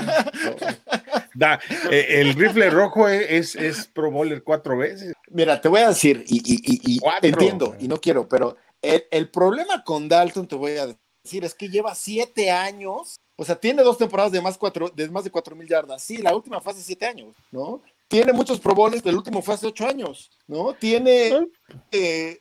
[1.35, 5.13] Da, eh, el rifle rojo es, es Pro Bowler cuatro veces.
[5.31, 10.09] Mira, te voy a decir, y, entiendo, y no quiero, pero el, el problema con
[10.09, 10.87] Dalton, te voy a
[11.25, 15.09] decir, es que lleva siete años, o sea, tiene dos temporadas de más, cuatro, de
[15.11, 16.03] más de cuatro mil yardas.
[16.03, 17.83] Sí, la última fue hace siete años, ¿no?
[18.09, 20.75] Tiene muchos Pro Bowls, el último fue hace ocho años, ¿no?
[20.75, 21.47] Tiene
[21.93, 22.41] eh,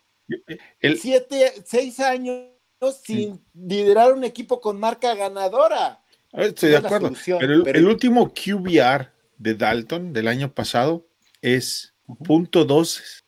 [0.80, 2.46] El, siete, seis años
[3.04, 6.02] sin liderar un equipo con marca ganadora.
[6.34, 7.08] estoy no de acuerdo.
[7.08, 11.08] solución, pero el, pero- el último QBR de Dalton del año pasado
[11.42, 11.94] es
[12.26, 13.24] punto dos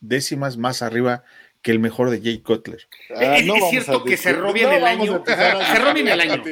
[0.00, 1.24] décimas más arriba
[1.62, 2.88] que el mejor de Jay Cutler.
[3.16, 5.24] Ah, Es- cierto que cerró bien no el año.
[5.26, 6.42] Cerró bien el año.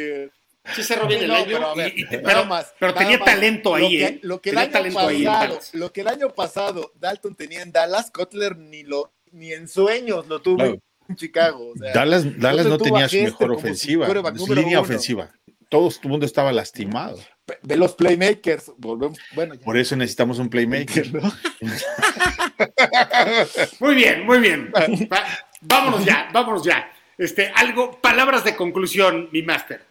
[0.74, 3.04] Sí cerró bien el año, pero a ver, y- y- nada pero, más, pero nada
[3.04, 3.26] tenía más.
[3.26, 4.20] talento ahí, lo que, ¿eh?
[4.22, 5.74] Lo que, el tenía año ahí pasado, Dallas.
[5.74, 10.26] lo que el año pasado Dalton tenía en Dallas, Cutler ni lo ni en sueños
[10.26, 10.78] lo tuvo Claro.
[11.14, 11.72] Chicago.
[11.74, 14.86] o sea, Dallas, Dallas no tenía su mejor ofensiva, su línea uno.
[14.86, 15.30] ofensiva.
[15.68, 17.18] Todo el mundo estaba lastimado.
[17.62, 19.64] ve- los playmakers, volvemos, bueno, ya.
[19.64, 21.12] Por eso necesitamos un playmaker.
[21.14, 21.32] ¿no?
[23.80, 24.72] Muy bien, muy bien.
[24.72, 25.26] Va-
[25.60, 26.90] vámonos ya, vámonos ya.
[27.18, 29.84] Este, algo, palabras de conclusión, mi máster.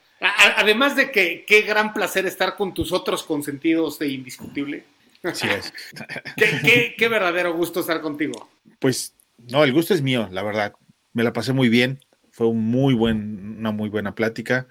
[0.58, 4.86] Además de que qué gran placer estar con tus otros consentidos de indiscutible.
[5.24, 5.74] Así es.
[6.38, 8.48] Qué, qué- qué verdadero gusto estar contigo.
[8.80, 9.14] Pues
[9.50, 10.74] no, el gusto es mío, la verdad.
[11.16, 12.00] Me la pasé muy bien.
[12.30, 14.68] Fue un muy buen, una muy buena plática.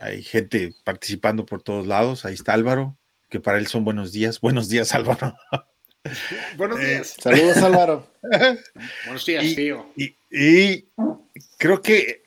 [0.00, 2.24] Hay gente participando por todos lados.
[2.24, 2.98] Ahí está Álvaro,
[3.28, 4.40] que para él son buenos días.
[4.42, 5.36] Buenos días, Álvaro.
[6.56, 7.14] Buenos Eh, días.
[7.20, 8.12] Saludos Álvaro.
[9.04, 9.86] Buenos días, y- tío.
[9.96, 10.88] Y, y
[11.56, 12.24] creo que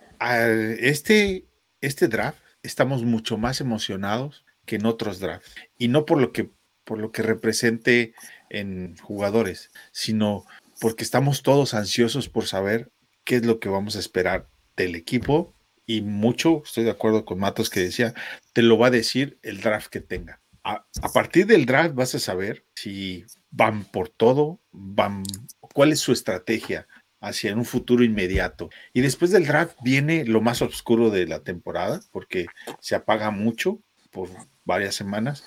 [0.80, 1.46] este,
[1.82, 5.54] este draft estamos mucho más emocionados que en otros drafts.
[5.78, 6.50] Y no por lo que,
[6.86, 8.14] por lo que represente
[8.50, 10.46] en jugadores, sino
[10.80, 12.90] porque estamos todos ansiosos por saber
[13.24, 15.56] qué es lo que vamos a esperar del equipo.
[15.86, 18.14] Y mucho, estoy de acuerdo con Matos que decía,
[18.54, 20.42] te lo va a decir el draft que tenga.
[20.64, 25.24] A, partir del draft vas a saber si van por todo, van,
[25.60, 26.88] cuál es su estrategia
[27.20, 28.70] hacia un futuro inmediato.
[28.94, 32.46] Y después del draft viene lo más oscuro de la temporada, porque
[32.80, 34.30] se apaga mucho por
[34.64, 35.44] varias semanas.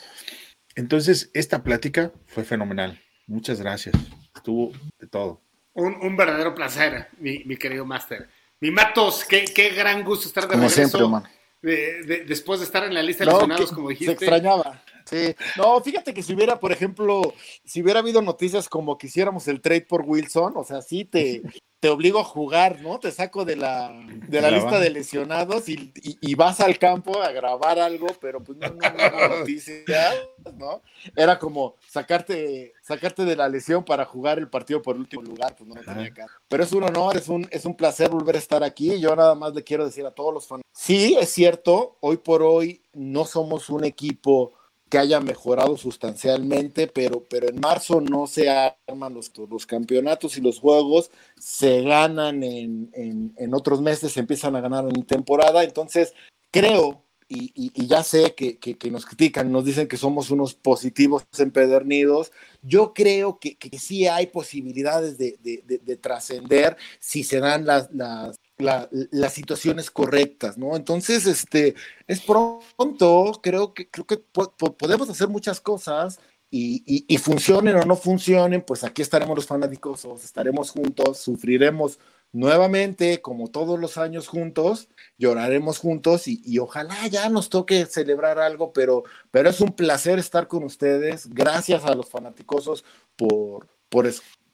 [0.75, 3.01] Entonces, esta plática fue fenomenal.
[3.27, 3.95] Muchas gracias.
[4.35, 5.46] Estuvo de todo.
[5.77, 8.29] Un, un verdadero placer, mi, mi querido máster.
[8.61, 10.89] Mi Matos, qué, qué gran gusto estar de Como regreso.
[10.99, 11.25] siempre, man.
[11.63, 14.13] de- de- después de estar en la lista de No, lesionados, como Se dijiste.
[14.13, 14.83] extrañaba.
[15.05, 15.35] Sí.
[15.57, 19.61] No, fíjate que si hubiera, por ejemplo, si hubiera habido noticias como que hiciéramos el
[19.61, 21.43] trade por Wilson, o sea, sí te,
[21.81, 22.99] te obligo a jugar, ¿no?
[22.99, 23.93] Te saco de la,
[24.27, 28.07] de la La lista de lesionados y, y- y vas al campo a grabar algo,
[28.21, 30.15] pero pues no, no, no noticias,
[30.59, 30.83] ¿no?
[31.15, 35.69] Era como sacarte, sacarte de la lesión para jugar el partido por último lugar, pues
[35.69, 36.33] no, no tenía caso.
[36.49, 38.99] Pero es un honor, es un, es un placer volver a estar aquí.
[38.99, 40.63] Yo nada más le quiero decir a todos los fans.
[40.73, 44.53] Sí, es cierto, hoy por hoy no somos un equipo
[44.89, 50.41] que haya mejorado sustancialmente, pero, pero en marzo no se arman los, los campeonatos y
[50.41, 55.65] los juegos se ganan en, en, en otros meses, se empiezan a ganar en temporada.
[55.65, 56.15] Entonces,
[56.53, 60.55] creo, y, y- ya sé que, que- que nos critican, nos dicen que somos unos
[60.55, 62.31] positivos empedernidos.
[62.63, 67.67] Yo creo que, que sí hay posibilidades de, de- de- de trascender si se dan
[67.67, 70.77] las, las, la- las situaciones correctas, ¿no?
[70.77, 71.75] Entonces, este,
[72.07, 76.19] es pronto, creo que, creo que po- po- podemos hacer muchas cosas
[76.51, 81.99] y, y- funcionen o no funcionen, pues aquí estaremos los fanáticos, estaremos juntos, sufriremos
[82.33, 84.89] nuevamente, como todos los años juntos,
[85.19, 90.19] lloraremos juntos y, y ojalá ya nos toque celebrar algo, pero, pero es un placer
[90.19, 91.29] estar con ustedes.
[91.31, 92.85] Gracias a los fanaticosos
[93.17, 94.07] por, por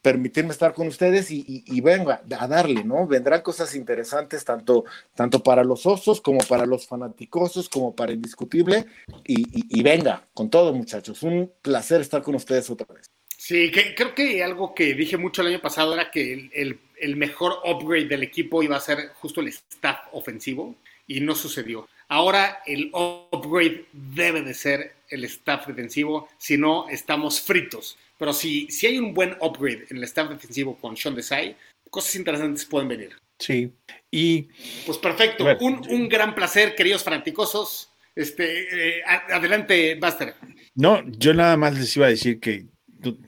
[0.02, 3.06] permitirme estar con ustedes y, venga a darle, ¿no?
[3.06, 4.84] Vendrán cosas interesantes tanto,
[5.14, 8.86] tanto para los osos como para los fanaticosos, como para Indiscutible.
[9.24, 11.22] Y, venga, con todo, muchachos.
[11.22, 13.06] Un placer estar con ustedes otra vez.
[13.38, 17.54] Sí, creo que algo que dije mucho el año pasado era que el- el mejor
[17.64, 20.76] upgrade del equipo iba a ser justo el staff ofensivo
[21.06, 21.88] y no sucedió.
[22.08, 27.96] Ahora el upgrade debe de ser el staff defensivo, si no estamos fritos.
[28.18, 31.56] Pero si, si hay un buen upgrade en el staff defensivo con Sean Desai,
[31.90, 33.10] cosas interesantes pueden venir.
[33.38, 33.72] Sí.
[34.10, 34.48] Y
[34.86, 37.90] Pues perfecto, un, un gran placer, queridos fanáticosos.
[38.14, 40.34] Este, eh, adelante, Buster.
[40.74, 42.66] no, yo nada más les iba a decir que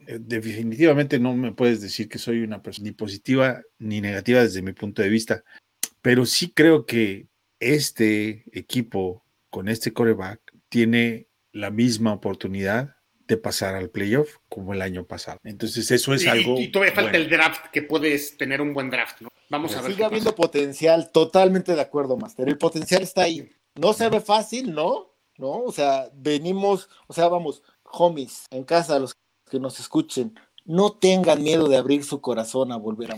[0.06, 4.62] eh, definitivamente no me puedes decir que soy una persona ni positiva ni negativa desde
[4.62, 5.43] mi punto de vista,
[6.02, 7.28] pero sí creo que
[7.61, 14.82] este equipo con este coreback tiene la misma oportunidad de pasar al playoff como el
[14.82, 15.39] año pasado.
[15.44, 16.59] Entonces eso es Y- algo.
[16.60, 19.31] y, todavía falta el draft, que puedes tener un buen draft, ¿no?
[19.48, 19.93] Vamos a ver.
[19.93, 20.43] Sigue habiendo pasa.
[20.43, 22.48] potencial, totalmente de acuerdo, Master.
[22.48, 23.48] El potencial está ahí.
[23.76, 25.14] No se ve fácil, ¿no?
[25.39, 25.62] ¿No?
[25.62, 29.14] O sea, venimos, o sea, vamos, homies, en casa, los
[29.51, 33.16] que nos escuchen, no tengan miedo de abrir su corazón a volver a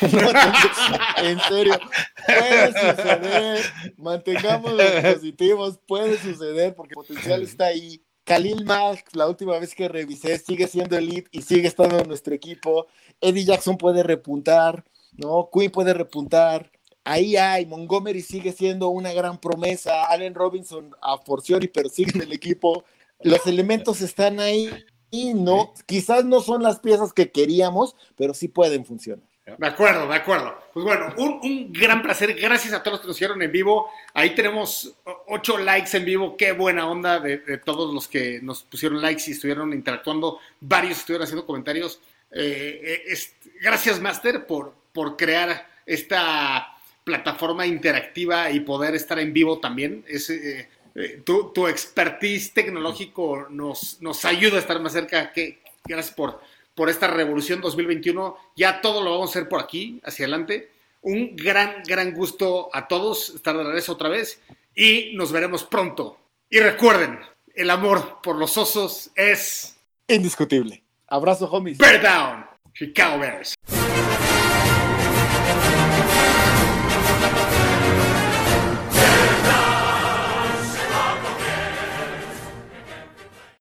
[0.12, 1.78] No en serio,
[2.26, 3.60] puede suceder,
[3.96, 8.02] mantengamos los positivos, puede suceder porque el potencial está ahí.
[8.24, 12.34] Khalil Mack, la última vez que revisé, sigue siendo elite y sigue estando en nuestro
[12.34, 12.86] equipo.
[13.20, 14.84] Eddie Jackson puede repuntar,
[15.16, 15.48] ¿no?
[15.52, 16.70] Quinn puede repuntar.
[17.02, 20.04] Ahí hay, Montgomery sigue siendo una gran promesa.
[20.04, 22.84] Allen Robinson a forciori, pero sigue en el equipo.
[23.20, 24.70] Los elementos están ahí
[25.10, 29.29] y no, quizás no son las piezas que queríamos, pero sí pueden funcionar.
[29.58, 30.58] De acuerdo, de acuerdo.
[30.72, 32.34] Pues bueno, un, gran placer.
[32.34, 33.90] Gracias a todos los que nos hicieron en vivo.
[34.14, 34.94] Ahí tenemos
[35.28, 36.36] ocho likes en vivo.
[36.36, 40.38] Qué buena onda de, todos los que nos pusieron likes y estuvieron interactuando.
[40.60, 42.00] Varios estuvieron haciendo comentarios.
[42.30, 43.18] Eh, eh,
[43.60, 50.04] gracias, Master, por, por crear esta plataforma interactiva y poder estar en vivo también.
[50.08, 55.32] Eh, tu, tu expertise tecnológico nos, nos ayuda a estar más cerca.
[55.32, 56.40] Que, gracias por,
[56.80, 58.38] por esta revolución 2021.
[58.56, 60.70] Ya todo lo vamos a hacer por aquí, hacia adelante.
[61.02, 64.40] Un gran, gran gusto a todos estar de regreso otra vez
[64.74, 66.16] y nos veremos pronto.
[66.48, 67.20] Y recuerden,
[67.54, 69.76] el amor por los osos es
[70.08, 70.82] Indiscutible.
[71.06, 71.76] Abrazo, homies.
[71.76, 73.54] Bear Down, Chicago Bears.